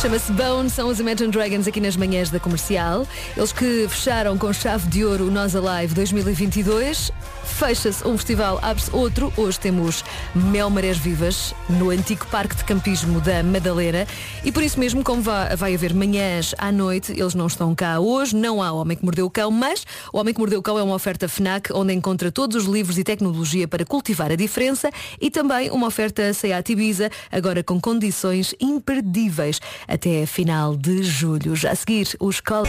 [0.02, 3.08] Chama-se Bone, são os Imagine Dragons aqui nas manhãs da comercial.
[3.38, 7.12] Eles que fecharam com chave de ouro o Nós Alive 2022.
[7.44, 9.32] Fecha-se um festival, abre-se outro.
[9.38, 14.08] Hoje temos Mel Marés Vivas no antigo Parque de Campismo da Madalena.
[14.44, 18.36] E por isso mesmo, como vai, haver manhãs à noite, eles não estão cá hoje.
[18.36, 20.84] Não há Homem que Mordeu o Cão, mas o Homem que Mordeu o Cão é
[20.84, 25.30] uma oferta FNAC onde encontra todos os livros e tecnologia para cultivar a diferença e
[25.30, 29.60] também uma oferta Seat Ibiza, agora com condições imperdíveis
[29.92, 31.56] até a final de julho.
[31.56, 32.64] Já a seguir, os col...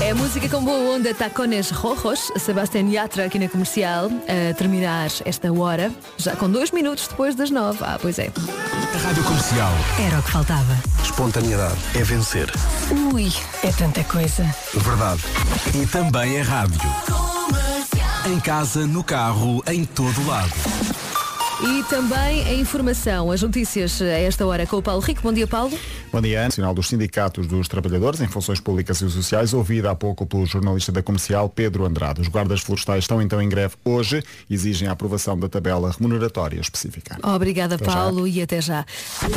[0.00, 5.08] É a música com boa onda Tacones Rojos, Sebastián Yatra aqui na comercial, a terminar
[5.24, 7.78] esta hora, já com dois minutos depois das nove.
[7.80, 8.30] Ah, pois é.
[8.94, 9.72] A Rádio Comercial.
[10.06, 10.78] Era o que faltava.
[11.02, 12.52] Espontaneidade é vencer.
[13.12, 14.44] Ui, é tanta coisa.
[14.74, 15.22] Verdade.
[15.74, 16.80] E também é rádio.
[18.26, 20.52] Em casa, no carro, em todo lado.
[21.66, 25.22] E também a informação, as notícias a esta hora com o Paulo Rico.
[25.22, 25.72] Bom dia, Paulo.
[26.12, 30.26] Bom dia, Nacional dos Sindicatos dos Trabalhadores em Funções Públicas e Sociais, ouvida há pouco
[30.26, 32.20] pelo jornalista da comercial Pedro Andrade.
[32.20, 37.18] Os guardas florestais estão então em greve hoje, exigem a aprovação da tabela remuneratória específica.
[37.22, 37.92] Obrigada, Até já.
[37.92, 38.84] Paulo, e até já.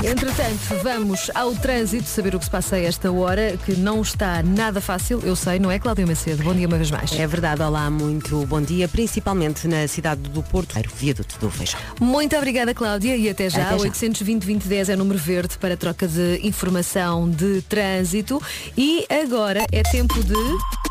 [0.04, 4.44] Entretanto, vamos ao trânsito, saber o que se passa a esta hora, que não está
[4.44, 6.44] nada fácil, eu sei, não é, Cláudia Macedo?
[6.44, 7.18] Bom dia uma vez mais.
[7.18, 11.80] É verdade, olá, muito bom dia, principalmente na cidade do Porto, viaduto do Feijão.
[12.18, 13.70] Muito obrigada, Cláudia, e até já.
[13.70, 13.90] Até já.
[13.90, 18.42] 820-2010 é número verde para troca de informação de trânsito.
[18.76, 20.87] E agora é tempo de.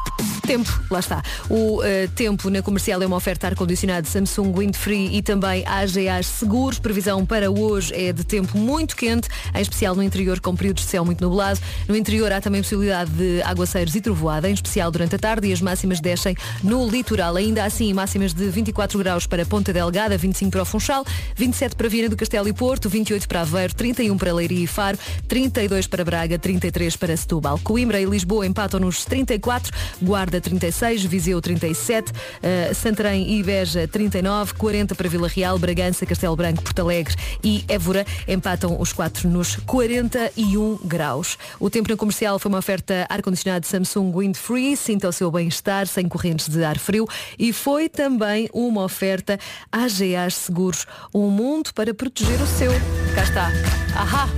[0.46, 1.22] Tempo, lá está.
[1.50, 6.78] O eh, tempo na comercial é uma oferta ar-condicionado Samsung Windfree e também AGA Seguros.
[6.78, 10.90] Previsão para hoje é de tempo muito quente, em especial no interior com períodos de
[10.90, 11.58] céu muito nublado.
[11.88, 15.52] No interior há também possibilidade de aguaceiros e trovoada, em especial durante a tarde e
[15.52, 17.34] as máximas descem no litoral.
[17.34, 21.04] Ainda assim, máximas de 24 graus para Ponta Delgada, 25 para o Funchal,
[21.34, 24.96] 27 para Viana do Castelo e Porto, 28 para Aveiro, 31 para Leiria e Faro,
[25.26, 27.58] 32 para Braga, 33 para Setúbal.
[27.64, 34.54] Coimbra e Lisboa empatam nos 34, Guarda 36, Viseu 37, eh, Santarém e Beja 39,
[34.54, 39.56] 40 para Vila Real, Bragança, Castelo Branco, Porto Alegre e Évora empatam os quatro nos
[39.56, 41.38] 41 graus.
[41.58, 46.08] O tempo na comercial foi uma oferta ar-condicionado Samsung Windfree, sinta o seu bem-estar sem
[46.08, 47.06] correntes de ar frio
[47.38, 49.38] e foi também uma oferta
[49.70, 52.72] AGA Seguros, um mundo para proteger o seu.
[53.14, 53.50] Cá está.
[53.94, 54.28] Ahá!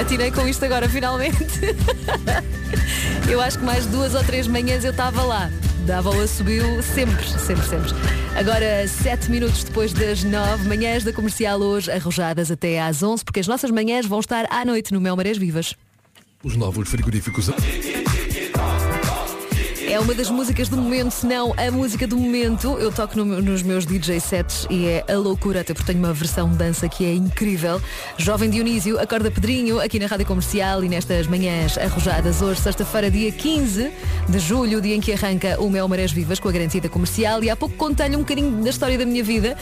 [0.00, 1.60] Atirei com isto agora, finalmente.
[3.30, 5.50] eu acho que mais duas ou três manhãs eu estava lá.
[5.86, 7.90] Dava o subiu sempre, sempre, sempre.
[8.36, 13.40] Agora, sete minutos depois das nove, manhãs da comercial hoje, arrojadas até às onze, porque
[13.40, 15.74] as nossas manhãs vão estar à noite no Mel Marés Vivas.
[16.42, 17.50] Os novos frigoríficos.
[19.98, 22.78] É uma das músicas do momento, se não a música do momento.
[22.78, 26.12] Eu toco no- nos meus DJ sets e é a loucura, até porque tenho uma
[26.14, 27.82] versão de dança que é incrível.
[28.16, 32.40] Jovem Dionísio, acorda Pedrinho, aqui na Rádio Comercial e nestas manhãs arrojadas.
[32.40, 33.90] Hoje, sexta-feira, dia 15
[34.28, 37.42] de julho, dia em que arranca o Mel Marés Vivas com a garantida comercial.
[37.42, 39.56] E há pouco contei-lhe um bocadinho da história da minha vida.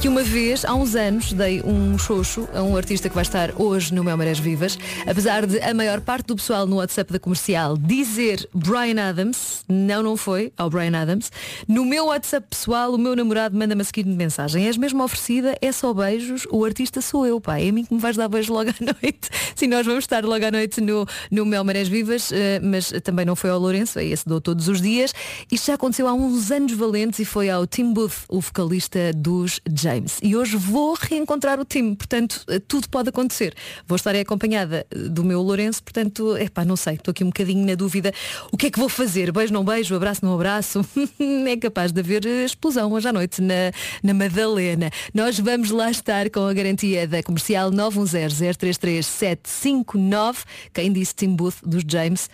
[0.00, 3.52] Que uma vez, há uns anos, dei um xoxo a um artista que vai estar
[3.60, 4.78] hoje no Mel Marés Vivas.
[5.06, 10.02] Apesar de a maior parte do pessoal no WhatsApp da comercial dizer Brian Adams, não,
[10.02, 11.30] não foi ao Brian Adams.
[11.68, 14.66] No meu WhatsApp pessoal, o meu namorado manda-me a seguinte mensagem.
[14.66, 17.60] És mesmo oferecida, é só beijos, o artista sou eu, pá.
[17.60, 19.28] É a mim que me vais dar beijo logo à noite.
[19.54, 23.26] Sim, nós vamos estar logo à noite no, no Mel Marés Vivas, eh, mas também
[23.26, 25.12] não foi ao Lourenço, é esse dou todos os dias.
[25.52, 29.60] Isto já aconteceu há uns anos valentes e foi ao Tim Booth, o vocalista dos
[29.90, 30.18] James.
[30.22, 33.54] E hoje vou reencontrar o Tim, portanto, eh, tudo pode acontecer.
[33.86, 37.66] Vou estar acompanhada eh, do meu Lourenço, portanto, epá, não sei, estou aqui um bocadinho
[37.66, 38.12] na dúvida.
[38.52, 39.32] O que é que vou fazer?
[39.32, 40.86] Beijo, não beijo, abraço, não abraço?
[41.46, 43.72] é capaz de haver eh, explosão hoje à noite na,
[44.02, 44.90] na Madalena.
[45.12, 50.44] Nós vamos lá estar com a garantia da comercial 910033759.
[50.72, 52.30] Quem disse Tim Booth dos James?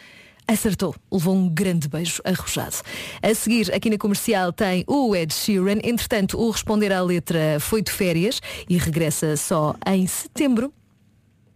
[0.46, 0.94] Acertou.
[1.10, 2.76] Levou um grande beijo arrojado.
[3.22, 5.78] A seguir, aqui na comercial, tem o Ed Sheeran.
[5.82, 10.72] Entretanto, o responder à letra foi de férias e regressa só em setembro.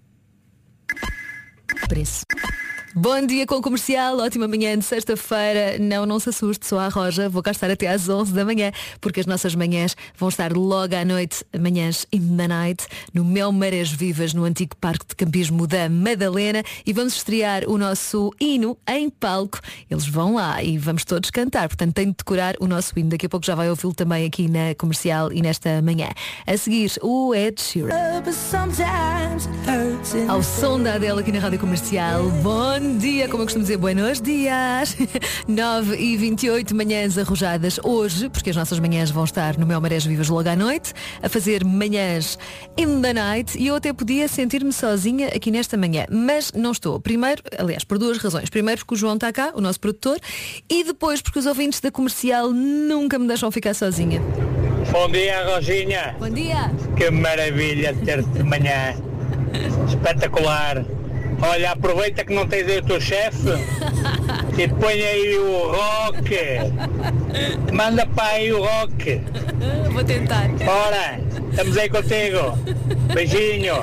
[1.87, 2.23] Preço.
[2.93, 5.77] Bom dia com o comercial, ótima manhã de sexta-feira.
[5.79, 7.29] Não, não se assuste, sou a Roja.
[7.29, 10.93] Vou cá estar até às 11 da manhã, porque as nossas manhãs vão estar logo
[10.93, 15.65] à noite, manhãs in the night, no Mel Marés Vivas, no antigo Parque de Campismo
[15.67, 16.63] da Madalena.
[16.85, 19.61] E vamos estrear o nosso hino em palco.
[19.89, 21.69] Eles vão lá e vamos todos cantar.
[21.69, 23.09] Portanto, tem de decorar o nosso hino.
[23.09, 26.09] Daqui a pouco já vai ouvi-lo também aqui na comercial e nesta manhã.
[26.45, 27.93] A seguir, o Ed Sheeran.
[30.27, 32.29] Ao som da Adele aqui na Rádio Comercial.
[32.43, 34.97] Bom dia, como eu costumo dizer, buenos dias.
[35.47, 40.05] 9 e 28 manhãs arrojadas hoje, porque as nossas manhãs vão estar no meu Marés
[40.05, 42.37] Vivas logo à noite, a fazer manhãs
[42.77, 46.99] in the night e eu até podia sentir-me sozinha aqui nesta manhã, mas não estou.
[46.99, 48.49] Primeiro, aliás, por duas razões.
[48.49, 50.19] Primeiro porque o João está cá, o nosso produtor,
[50.69, 54.21] e depois porque os ouvintes da comercial nunca me deixam ficar sozinha.
[54.91, 56.15] Bom dia, Rosinha.
[56.19, 56.71] Bom dia!
[56.97, 58.95] Que maravilha ter-te de manhã.
[59.87, 60.83] Espetacular.
[61.41, 63.49] Olha, aproveita que não tens aí o teu chefe
[64.57, 66.37] e põe aí o rock.
[67.73, 69.21] Manda para aí o rock.
[69.91, 70.49] Vou tentar.
[70.67, 72.57] Ora, estamos aí contigo.
[73.13, 73.75] Beijinho.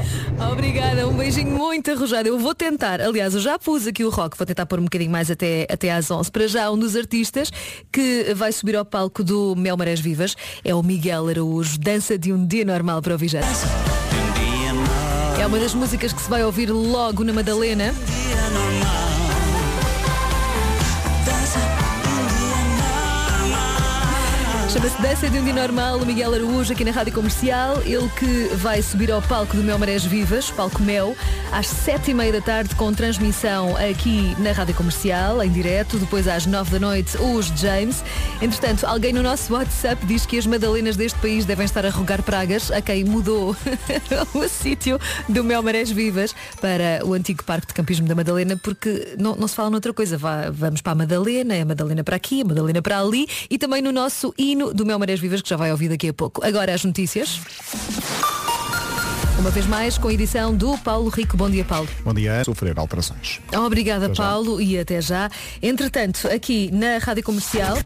[0.52, 2.28] Obrigada, um beijinho muito arrojado.
[2.28, 5.10] Eu vou tentar, aliás, eu já pus aqui o rock, vou tentar pôr um bocadinho
[5.10, 6.30] mais até, até às 11.
[6.30, 7.50] Para já, um dos artistas
[7.92, 12.32] que vai subir ao palco do Mel Marés Vivas é o Miguel Araújo, Dança de
[12.32, 13.40] um Dia Normal para ouvir já.
[15.40, 17.94] É uma das músicas que se vai ouvir logo na Madalena.
[24.68, 27.80] Chama-se Dança de um Dia Normal, o Miguel Araújo aqui na Rádio Comercial.
[27.86, 31.16] Ele que vai subir ao palco do Mel Marés Vivas, palco Mel,
[31.50, 35.96] às sete e meia da tarde com transmissão aqui na Rádio Comercial, em direto.
[35.96, 38.04] Depois às nove da noite, os James.
[38.42, 42.22] Entretanto, alguém no nosso WhatsApp diz que as Madalenas deste país devem estar a rogar
[42.22, 43.56] pragas a quem mudou
[44.34, 49.14] o sítio do Mel Marés Vivas para o antigo Parque de Campismo da Madalena, porque
[49.18, 50.18] não, não se fala noutra coisa.
[50.18, 53.56] Vá, vamos para a Madalena, é a Madalena para aqui, a Madalena para ali e
[53.56, 56.44] também no nosso hino do Mel Marés Vivas, que já vai ouvir daqui a pouco.
[56.44, 57.40] Agora as notícias.
[59.38, 61.36] Uma vez mais, com a edição do Paulo Rico.
[61.36, 61.88] Bom dia, Paulo.
[62.04, 62.42] Bom dia.
[62.44, 63.40] Sofrer alterações.
[63.56, 64.24] Obrigada, Até já.
[64.24, 65.30] Paulo, e até já.
[65.62, 67.78] Entretanto, aqui na Rádio Comercial,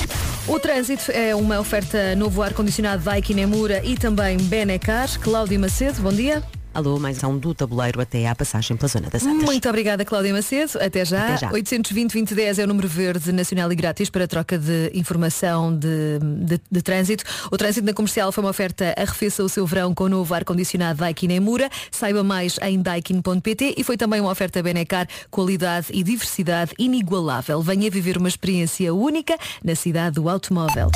[0.49, 5.21] o trânsito é uma oferta novo ar-condicionado Daikin Emura e também Benecar.
[5.21, 6.43] Cláudio Macedo, bom dia.
[6.75, 9.45] Alô, mais um do tabuleiro até à passagem pela zona das Santas.
[9.45, 10.79] Muito obrigada, Cláudia Macedo.
[10.81, 11.35] Até já.
[11.35, 11.51] Até já.
[11.51, 16.83] 820-2010 é o número verde nacional e grátis para troca de informação de, de, de
[16.83, 17.25] trânsito.
[17.51, 21.01] O trânsito na comercial foi uma oferta arrefeça o seu verão com o novo ar-condicionado
[21.01, 21.69] Daikin Emura.
[21.91, 27.61] Saiba mais em daikin.pt e foi também uma oferta Benecar, qualidade e diversidade inigualável.
[27.61, 30.91] Venha viver uma experiência única na cidade do automóvel.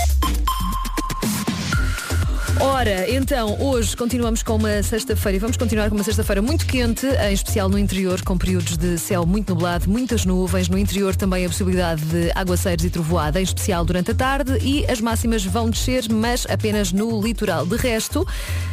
[2.58, 7.06] Ora, então, hoje continuamos com uma sexta-feira e vamos continuar com uma sexta-feira muito quente,
[7.06, 10.66] em especial no interior, com períodos de céu muito nublado, muitas nuvens.
[10.66, 14.56] No interior também a possibilidade de aguaceiros e trovoada, em especial durante a tarde.
[14.62, 17.66] E as máximas vão descer, mas apenas no litoral.
[17.66, 18.26] De resto,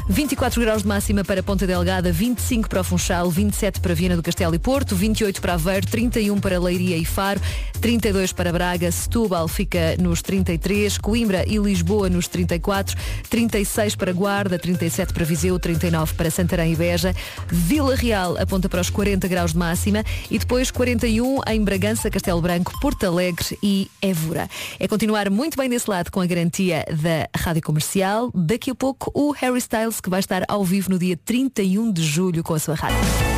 [0.07, 4.55] 24 graus de máxima para Ponta Delgada, 25 para Funchal, 27 para Viana do Castelo
[4.55, 7.41] e Porto, 28 para Aveiro, 31 para Leiria e Faro,
[7.81, 12.95] 32 para Braga, Setúbal fica nos 33, Coimbra e Lisboa nos 34,
[13.29, 17.15] 36 para Guarda, 37 para Viseu, 39 para Santarém e Beja,
[17.47, 22.39] Vila Real aponta para os 40 graus de máxima e depois 41 em Bragança, Castelo
[22.39, 24.47] Branco, Porto Alegre e Évora.
[24.79, 28.31] É continuar muito bem desse lado com a garantia da Rádio Comercial.
[28.35, 32.03] Daqui a pouco o Harry Styles que vai estar ao vivo no dia 31 de
[32.03, 33.32] julho com a sua rádio.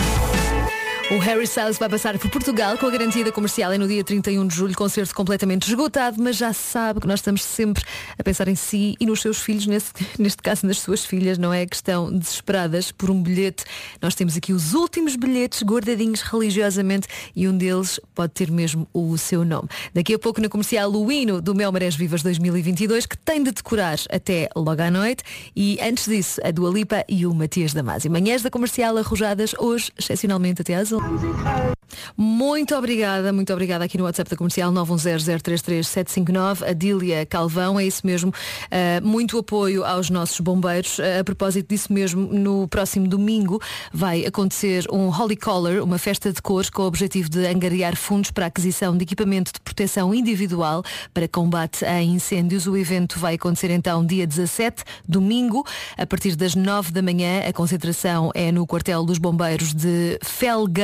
[1.12, 4.04] O Harry Styles vai passar por Portugal com a garantia da comercial é no dia
[4.04, 7.84] 31 de julho, concerto completamente esgotado, mas já sabe que nós estamos sempre
[8.18, 11.54] a pensar em si e nos seus filhos, nesse, neste caso nas suas filhas, não
[11.54, 11.64] é?
[11.68, 13.66] Que estão desesperadas por um bilhete.
[14.02, 19.16] Nós temos aqui os últimos bilhetes guardadinhos religiosamente e um deles pode ter mesmo o
[19.16, 19.70] seu nome.
[19.94, 23.52] Daqui a pouco na comercial o hino do Mel Marés Vivas 2022 que tem de
[23.52, 25.24] decorar até logo à noite
[25.56, 28.10] e antes disso a Dua Lipa e o Matias Damasio.
[28.10, 31.76] Manhãs da comercial arrojadas hoje, excepcionalmente até às 11.
[32.18, 38.06] Muito obrigada, muito obrigada aqui no WhatsApp da comercial 910033759, a Dília Calvão, é isso
[38.06, 38.32] mesmo.
[38.32, 40.98] Uh, muito apoio aos nossos bombeiros.
[41.00, 43.62] Uh, a propósito disso mesmo, no próximo domingo
[43.94, 48.32] vai acontecer um Holy Collar, uma festa de cores com o objetivo de angariar fundos
[48.32, 52.68] para a aquisição de equipamento de proteção individual para combate a incêndios.
[52.68, 55.66] O evento vai acontecer então dia 17, domingo,
[55.98, 57.42] a partir das 9 da manhã.
[57.48, 60.18] A concentração é no quartel dos bombeiros de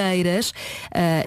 [0.02, 0.50] Felgueiras.
[0.50, 0.54] Uh,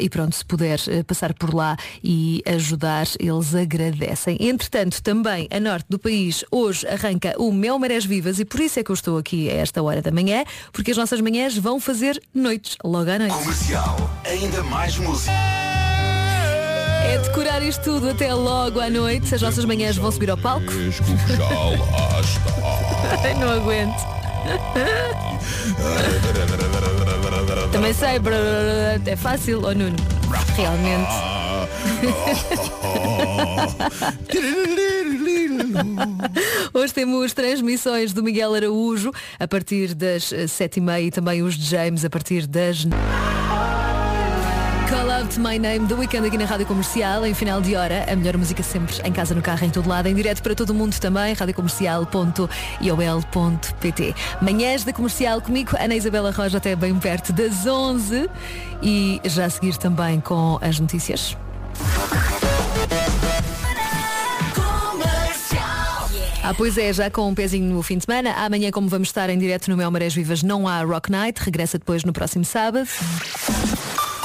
[0.01, 4.37] e pronto, se puder uh, passar por lá e ajudar, eles agradecem.
[4.41, 8.81] Entretanto, também a norte do país, hoje arranca o Mel Marés Vivas e por isso
[8.81, 11.79] é que eu estou aqui a esta hora da manhã, porque as nossas manhãs vão
[11.79, 13.35] fazer noites, logo à noite.
[13.35, 15.33] Comercial, ainda mais música.
[17.07, 19.35] É decorar isto tudo até logo à noite.
[19.35, 20.73] As nossas manhãs vão subir ao palco.
[23.39, 24.24] Não aguento.
[27.73, 28.21] Também sei,
[29.07, 29.97] é fácil, oh Nuno.
[30.57, 31.11] Realmente.
[36.73, 41.43] Hoje temos transmissões do Miguel Araújo a partir das eh, sete e meia e também
[41.43, 42.85] os de James a partir das
[44.88, 48.16] Call Out My Name do Weekend aqui na Rádio Comercial, em final de hora, a
[48.16, 50.75] melhor música sempre em casa, no carro, em todo lado, em direto para todo o
[50.75, 54.14] mundo também, radiocomercial.iol.pt.
[54.42, 58.29] Manhãs da Comercial comigo, Ana Isabela Roja, até bem perto das 11
[58.83, 61.37] e já a seguir também com as notícias.
[66.42, 68.33] Ah, pois é, já com um pezinho no fim de semana.
[68.33, 71.40] Amanhã, como vamos estar em direto no Mel Marés Vivas, não há Rock Night.
[71.42, 72.87] Regressa depois no próximo sábado.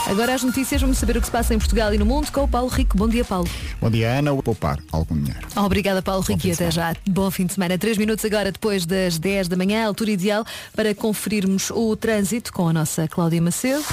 [0.10, 2.44] Agora as notícias, vamos saber o que se passa em Portugal e no mundo com
[2.44, 2.98] o Paulo Rico.
[2.98, 3.48] Bom dia, Paulo.
[3.80, 4.34] Bom dia, Ana.
[4.34, 5.48] Vou poupar algum dinheiro.
[5.56, 6.96] Obrigada, Paulo Rico, e até já.
[7.08, 7.78] Bom fim de semana.
[7.78, 10.44] Três minutos agora, depois das 10 da manhã, altura ideal
[10.76, 13.84] para conferirmos o trânsito com a nossa Cláudia Macedo.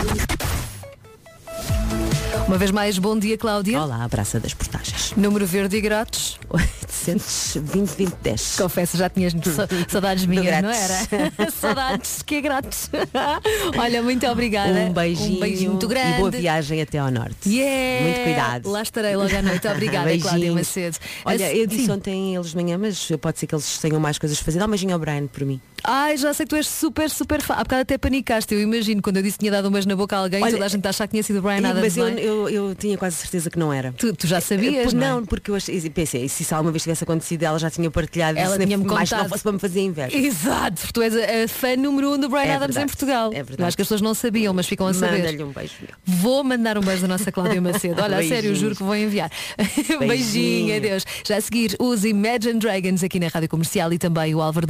[2.47, 3.81] Uma vez mais, bom dia, Cláudia.
[3.83, 5.13] Olá, Praça das Portagens.
[5.17, 6.39] Número verde e grátis.
[6.49, 8.57] 820 20 10.
[8.57, 11.51] Confesso, já tinhas sa- saudades minhas, não era?
[11.51, 12.89] saudades, que é grátis.
[13.77, 14.73] Olha, muito obrigada.
[14.79, 16.13] Um beijinho, Um beijinho muito grande.
[16.15, 17.49] e boa viagem até ao norte.
[17.49, 18.05] Yeah!
[18.05, 18.71] Muito cuidado.
[18.71, 19.67] Lá estarei logo à noite.
[19.67, 20.17] Obrigada.
[20.19, 20.99] Cláudia Macedo.
[21.25, 21.93] Olha, Assim- eu disse Sim.
[21.93, 24.61] ontem eles de manhã, mas pode ser que eles tenham mais coisas a fazer.
[24.61, 25.61] Dá um beijinho ao Brian por mim.
[25.89, 27.55] Ai, já sei que tu és super, super fã.
[27.55, 28.53] Há bocado até panicaste.
[28.53, 30.53] Eu imagino quando eu disse que tinha dado um beijo na boca a alguém, Olha,
[30.53, 31.81] toda a gente a achar que tinha sido o Brian Adams.
[31.81, 32.21] mas eu, não é?
[32.21, 33.93] eu, eu tinha quase certeza que não era.
[33.93, 35.11] Tu, tu já sabias, Por- não, é?
[35.11, 38.39] não, porque eu achei, pensei, se isso alguma vez tivesse acontecido, ela já tinha partilhado
[38.39, 39.29] Ela tinha-me mais não contado.
[39.31, 40.17] fosse para me fazer inveja.
[40.17, 42.87] Exato, porque tu és a, a fã número um do Brian É Adams em verdade,
[42.87, 43.31] Portugal.
[43.33, 43.63] é verdade.
[43.63, 45.19] Eu acho que as pessoas não sabiam, mas ficam a saber.
[45.19, 45.75] Manda-lhe um beijo.
[46.05, 48.03] Vou mandar um beijo da nossa Cláudia Macedo.
[48.03, 49.31] Olha, a sério, juro que vou enviar.
[49.57, 50.77] Beijinho, Beijinho.
[50.77, 51.05] adeus.
[51.25, 54.67] Já a seguir, os Imagine Dragons aqui na Rádio Comercial e também o Álvaro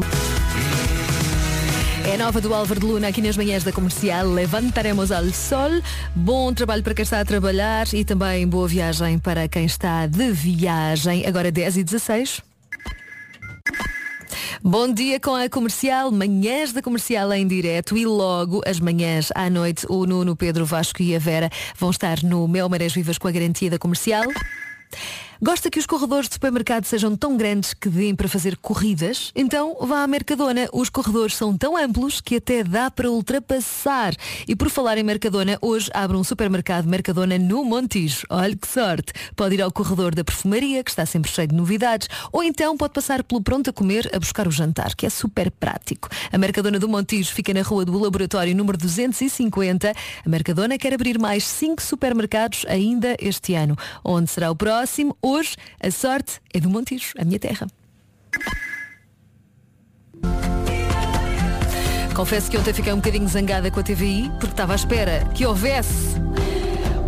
[2.16, 4.26] É nova do Álvaro de Luna aqui nas manhãs da comercial.
[4.26, 5.68] Levantaremos ao sol.
[6.14, 10.32] Bom trabalho para quem está a trabalhar e também boa viagem para quem está de
[10.32, 11.26] viagem.
[11.26, 12.40] Agora 10 e 16.
[14.64, 19.50] Bom dia com a comercial, manhãs da comercial em direto e logo as manhãs à
[19.50, 23.28] noite o Nuno, Pedro, Vasco e a Vera vão estar no Mel Marés Vivas com
[23.28, 24.24] a garantia da comercial.
[25.42, 29.32] Gosta que os corredores de supermercado sejam tão grandes que deem para fazer corridas?
[29.36, 30.66] Então vá à Mercadona.
[30.72, 34.14] Os corredores são tão amplos que até dá para ultrapassar.
[34.48, 38.26] E por falar em Mercadona, hoje abre um supermercado Mercadona no Montijo.
[38.30, 39.12] Olha que sorte!
[39.36, 42.94] Pode ir ao corredor da perfumaria, que está sempre cheio de novidades, ou então pode
[42.94, 46.08] passar pelo pronto a comer a buscar o jantar, que é super prático.
[46.32, 49.90] A Mercadona do Montijo fica na rua do Laboratório número 250.
[50.24, 53.76] A Mercadona quer abrir mais cinco supermercados ainda este ano.
[54.02, 55.14] Onde será o próximo?
[55.28, 57.66] Hoje, a sorte é do Montijo, a minha terra.
[62.14, 65.44] Confesso que ontem fiquei um bocadinho zangada com a TVI, porque estava à espera que
[65.44, 66.14] houvesse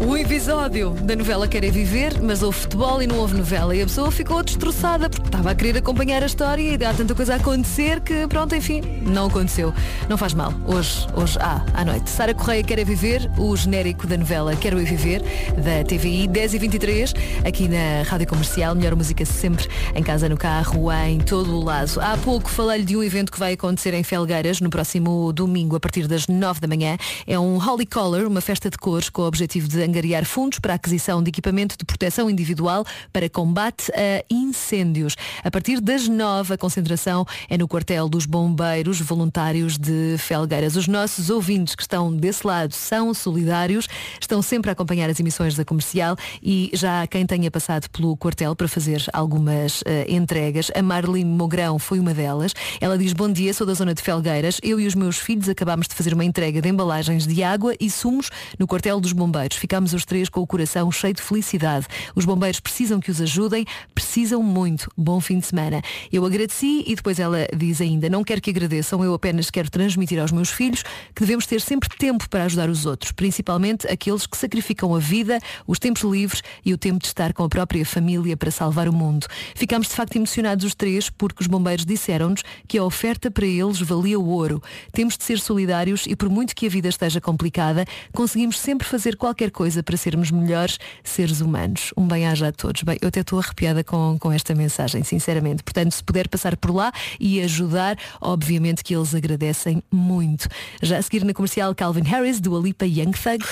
[0.00, 3.74] um episódio da novela Querer Viver, mas houve futebol e não houve novela.
[3.74, 7.14] E a pessoa ficou destroçada porque estava a querer acompanhar a história e há tanta
[7.14, 9.74] coisa a acontecer que, pronto, enfim, não aconteceu.
[10.08, 10.52] Não faz mal.
[10.66, 12.08] Hoje, hoje há, à noite.
[12.10, 15.22] Sara Correia Quer Viver, o genérico da novela Quero Viver,
[15.56, 18.74] da TVI, 10 e 23 aqui na Rádio Comercial.
[18.74, 21.98] Melhor música sempre, em casa, no carro, em todo o lado.
[22.00, 25.80] Há pouco falei-lhe de um evento que vai acontecer em Felgueiras no próximo domingo, a
[25.80, 26.96] partir das 9 da manhã.
[27.26, 30.74] É um Holy Color, uma festa de cores com o objetivo de angariar fundos para
[30.74, 35.16] a aquisição de equipamento de proteção individual para combate a incêndios.
[35.42, 40.76] A partir das nove, a concentração é no quartel dos bombeiros voluntários de Felgueiras.
[40.76, 43.88] Os nossos ouvintes que estão desse lado são solidários,
[44.20, 48.16] estão sempre a acompanhar as emissões da comercial e já há quem tenha passado pelo
[48.16, 50.70] quartel para fazer algumas uh, entregas.
[50.74, 52.52] A Marlene Mogrão foi uma delas.
[52.80, 54.60] Ela diz, bom dia, sou da zona de Felgueiras.
[54.62, 57.90] Eu e os meus filhos acabámos de fazer uma entrega de embalagens de água e
[57.90, 59.56] sumos no quartel dos bombeiros.
[59.78, 61.86] Ficámos os três com o coração cheio de felicidade.
[62.12, 63.64] Os bombeiros precisam que os ajudem,
[63.94, 64.90] precisam muito.
[64.96, 65.80] Bom fim de semana.
[66.10, 70.18] Eu agradeci e depois ela diz ainda, não quero que agradeçam, eu apenas quero transmitir
[70.18, 70.82] aos meus filhos
[71.14, 75.38] que devemos ter sempre tempo para ajudar os outros, principalmente aqueles que sacrificam a vida,
[75.64, 78.92] os tempos livres e o tempo de estar com a própria família para salvar o
[78.92, 79.28] mundo.
[79.54, 83.80] Ficámos de facto emocionados os três porque os bombeiros disseram-nos que a oferta para eles
[83.80, 84.60] valia o ouro.
[84.90, 89.16] Temos de ser solidários e por muito que a vida esteja complicada, conseguimos sempre fazer
[89.16, 91.92] qualquer coisa para sermos melhores seres humanos.
[91.96, 92.82] Um bem-aja a todos.
[92.82, 95.62] Bem, eu até estou arrepiada com, com esta mensagem, sinceramente.
[95.62, 100.48] Portanto, se puder passar por lá e ajudar, obviamente que eles agradecem muito.
[100.82, 103.44] Já a seguir na comercial Calvin Harris, do Alipa Young Thug.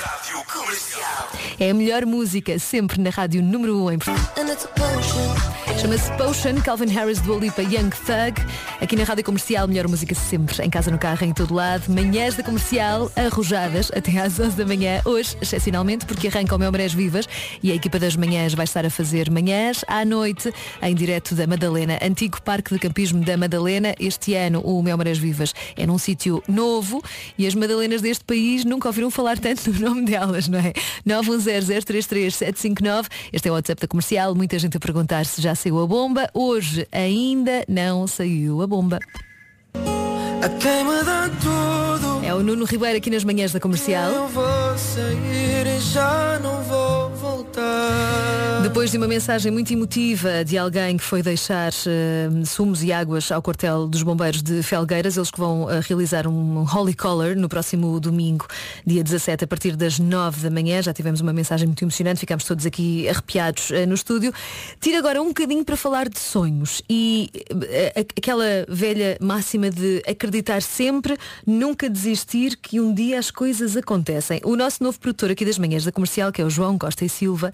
[1.59, 3.99] É a melhor música, sempre na rádio número 1 um em
[5.81, 8.41] Chama-se Potion, Calvin Harris do Alipa Young Thug.
[8.81, 11.93] Aqui na Rádio Comercial, melhor música sempre, em casa, no carro, em todo lado.
[11.93, 15.03] Manhãs da Comercial, arrojadas até às 11 da manhã.
[15.05, 17.29] Hoje, excepcionalmente, porque arranca o meu Marés Vivas
[17.63, 20.53] e a equipa das manhãs vai estar a fazer manhãs à noite,
[20.83, 23.95] em direto da Madalena, antigo Parque de Campismo da Madalena.
[23.99, 27.03] Este ano, o meu Marés Vivas é num sítio novo
[27.37, 30.73] e as Madalenas deste país nunca ouviram falar tanto no nome delas, não é?
[31.07, 33.07] 910033759.
[33.33, 34.35] Este é o WhatsApp da Comercial.
[34.35, 36.29] Muita gente a perguntar se já saiu a bomba.
[36.33, 38.99] Hoje ainda não saiu a bomba.
[42.27, 44.11] É o Nuno Ribeiro aqui nas manhãs da comercial.
[44.11, 48.36] Eu vou sair e já não vou voltar.
[48.77, 53.33] Depois de uma mensagem muito emotiva de alguém que foi deixar uh, sumos e águas
[53.33, 57.49] ao quartel dos bombeiros de Felgueiras, eles que vão uh, realizar um Holy Color no
[57.49, 58.47] próximo domingo,
[58.85, 60.83] dia 17, a partir das 9 da manhã.
[60.83, 64.31] Já tivemos uma mensagem muito emocionante, ficámos todos aqui arrepiados uh, no estúdio.
[64.79, 67.31] Tiro agora um bocadinho para falar de sonhos e
[68.15, 71.17] aquela velha máxima de acreditar sempre,
[71.47, 74.39] nunca desistir, que um dia as coisas acontecem.
[74.45, 77.09] O nosso novo produtor aqui das manhãs da comercial, que é o João Costa e
[77.09, 77.51] Silva,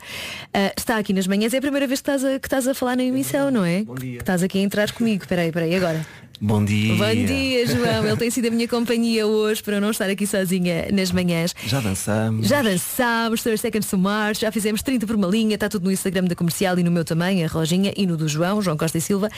[0.76, 1.52] está aqui nas manhãs.
[1.54, 3.82] É a primeira vez que estás a, que estás a falar na emissão, não é?
[3.82, 4.16] Bom dia.
[4.16, 5.22] Que estás aqui a entrar comigo.
[5.22, 6.06] Espera aí, espera aí, agora.
[6.44, 6.96] Bom dia.
[6.96, 8.04] Bom dia, João.
[8.04, 11.54] Ele tem sido a minha companhia hoje para eu não estar aqui sozinha nas manhãs.
[11.64, 12.48] Já dançamos.
[12.48, 15.92] Já dançámos, 30 Seconds to Mars, já fizemos 30 por uma linha, está tudo no
[15.92, 18.98] Instagram da comercial e no meu também, a Roginha, e no do João, João Costa
[18.98, 19.28] e Silva.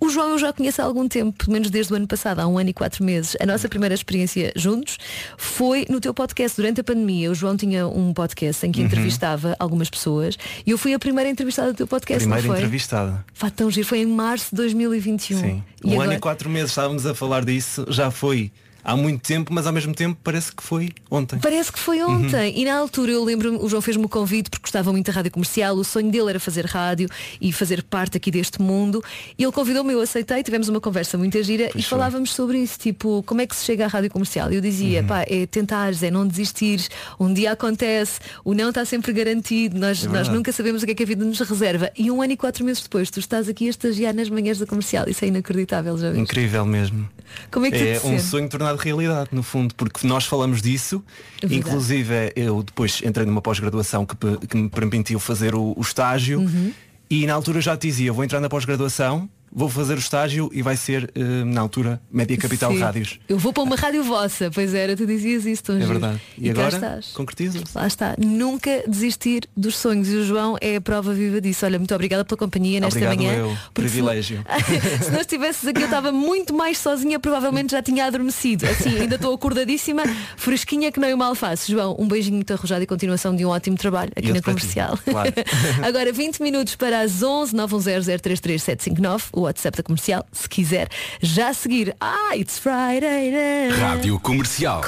[0.00, 2.46] O João eu já conheço há algum tempo, pelo menos desde o ano passado, há
[2.46, 3.36] um ano e quatro meses.
[3.42, 4.96] A nossa primeira experiência juntos
[5.36, 7.30] foi no teu podcast, durante a pandemia.
[7.30, 8.86] O João tinha um podcast em que Uhum.
[8.86, 12.58] entrevistava algumas pessoas e eu fui a primeira entrevistada do teu podcast, Primeira não foi?
[12.62, 13.22] entrevistada.
[13.34, 15.38] Fá tão giro, foi em março de 2021.
[15.40, 15.62] Sim.
[15.84, 18.50] E um agora- ano e quatro meses estávamos a falar disso, já foi
[18.84, 21.38] há muito tempo, mas ao mesmo tempo parece que foi ontem.
[21.38, 22.52] Parece que foi ontem.
[22.56, 25.30] E na altura eu lembro o João fez-me o convite porque gostava muito da rádio
[25.30, 25.76] comercial.
[25.76, 27.08] O sonho dele era fazer rádio
[27.40, 29.02] e fazer parte aqui deste mundo.
[29.38, 33.22] E ele convidou-me, eu aceitei, tivemos uma conversa muito gira e falávamos sobre isso, tipo,
[33.26, 34.52] como é que se chega à rádio comercial?
[34.52, 38.84] E eu dizia, pá, é tentares, é não desistires, um dia acontece, o não está
[38.84, 41.90] sempre garantido, nós, É nós nunca sabemos o que é que a vida nos reserva.
[41.96, 44.66] E um ano e quatro meses depois, tu estás aqui a estagiar nas manhãs da
[44.66, 45.08] comercial.
[45.08, 46.22] Isso é inacreditável, já viste?
[46.22, 47.08] Incrível mesmo.
[47.50, 51.02] Como é que é um sonho tornado realidade, no fundo, porque nós falamos disso.
[51.40, 51.60] Verdade.
[51.60, 54.16] Inclusive, eu depois entrei numa pós-graduação que,
[54.46, 56.40] que me permitiu fazer o, o estágio.
[56.40, 56.72] Uhum.
[57.10, 60.60] E na altura já te dizia, vou entrar na pós-graduação, vou fazer o estágio e
[60.62, 62.80] vai ser eh, na altura Média Capital Sim.
[62.80, 63.20] Rádios.
[63.28, 66.20] Eu vou para uma rádio vossa, pois era, tu dizias isso tão É verdade.
[66.36, 67.06] E, cá agora estás.
[67.12, 67.64] concretiza-se.
[67.74, 71.64] Lá está, nunca desistir dos sonhos e o João é a prova viva disso.
[71.64, 73.32] Olha, muito obrigada pela companhia nesta Obrigado manhã.
[73.38, 74.44] eu, porque se- privilégio.
[75.04, 78.66] Se não estivesses aqui eu estava muito mais sozinha, provavelmente já tinha adormecido.
[78.66, 80.02] Assim, ainda estou acordadíssima,
[80.36, 81.70] fresquinha que nem uma alface.
[81.70, 84.42] João, um beijinho muito arrojado e continuação de um ótimo trabalho aqui E na ti,
[84.42, 84.98] comercial.
[85.04, 85.32] claro.
[85.86, 90.88] Agora 20 minutos para as 11 910033759, o WhatsApp da comercial, se quiser.
[91.20, 93.30] Já a seguir, ah, it's Friday.
[93.30, 93.68] né?
[93.80, 94.82] Rádio Comercial.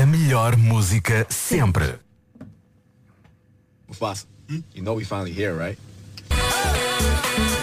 [0.00, 1.94] A melhor música sempre.
[3.88, 4.26] Mufasa,
[4.74, 5.78] you know we finally here, right?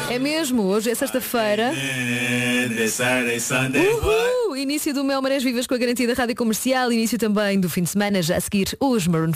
[0.09, 1.71] É mesmo, hoje é sexta-feira.
[3.75, 4.57] Uhul!
[4.57, 7.83] Início do Mel Marés Vivas com a garantia da Rádio Comercial, início também do fim
[7.83, 9.31] de semana, já a seguir os Maroon.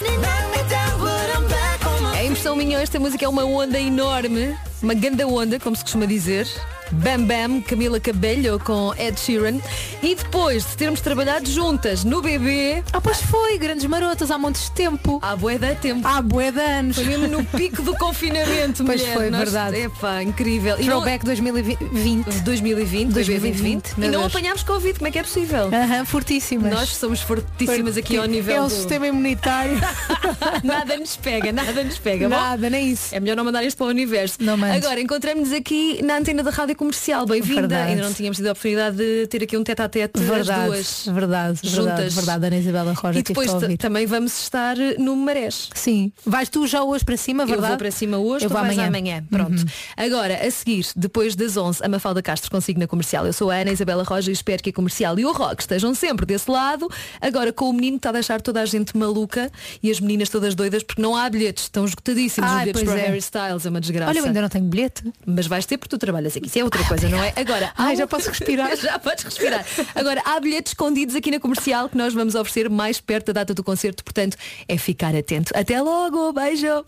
[2.17, 6.05] É impressão minha, esta música é uma onda enorme, uma ganda onda, como se costuma
[6.05, 6.45] dizer.
[6.91, 9.59] Bam Bam, Camila Cabello com Ed Sheeran.
[10.01, 12.83] E depois de termos trabalhado juntas no bebê.
[12.93, 15.19] Ah, pois foi, grandes marotas, há montes de tempo.
[15.21, 16.07] Há bué de tempo.
[16.07, 16.95] Há bué de anos.
[16.95, 19.13] Foi mesmo no pico do confinamento, Pois mulher.
[19.15, 19.77] foi, Nós- verdade.
[19.81, 20.75] Epá, incrível.
[20.77, 22.25] E não- Throwback 2020.
[22.43, 24.25] 2020, 2020, E não Deus.
[24.25, 25.69] apanhámos Covid, como é que é possível?
[25.73, 26.71] Aham, fortíssimas.
[26.71, 29.77] Nós somos fortíssimas aqui ao nível É o do- sistema imunitário.
[30.63, 32.29] nada nos pega, nada nos pega.
[32.29, 33.13] Bom, Nada, nem isso.
[33.15, 34.37] é melhor não mandar isto para o universo.
[34.39, 34.83] Não mandes.
[34.83, 37.25] Agora, encontramos-nos aqui na antena da Rádio Comercial.
[37.25, 37.61] Bem-vinda.
[37.61, 37.89] Verdade.
[37.91, 41.05] Ainda não tínhamos tido a oportunidade de ter aqui um tete a tete Verdade, duas.
[41.05, 42.13] verdade, verdade, juntas.
[42.15, 45.69] verdade, Ana Isabela Roja, E depois também vamos estar no Marés.
[45.73, 46.11] Sim.
[46.25, 47.65] Vais tu já hoje para cima, verdade?
[47.65, 48.87] Eu vou para cima hoje, Eu vou amanhã.
[48.87, 49.23] amanhã.
[49.29, 49.59] Pronto.
[49.59, 49.65] Uhum.
[49.97, 53.25] Agora, a seguir, depois das 11, a Mafalda Castro consigo na comercial.
[53.25, 55.93] Eu sou a Ana Isabela Roja e espero que a comercial e o rock estejam
[55.93, 56.89] sempre desse lado.
[57.21, 59.51] Agora, com o menino que está a deixar toda a gente maluca
[59.81, 62.93] e as meninas todas doidas porque não há bilhetes, estão esgotadíssimos os Ai, bilhetes pois
[62.93, 63.07] para é.
[63.07, 64.09] Harry Styles, é uma desgraça.
[64.11, 65.03] Olha, eu ainda não tenho bilhete.
[65.25, 66.49] Mas vais ter porque tu trabalhas aqui.
[66.63, 67.33] É outra coisa, não é?
[67.35, 68.73] Agora, Ai, já posso respirar.
[68.79, 69.65] já podes respirar.
[69.93, 73.53] Agora, há bilhetes escondidos aqui na comercial que nós vamos oferecer mais perto da data
[73.53, 75.51] do concerto, portanto, é ficar atento.
[75.53, 76.85] Até logo, beijo!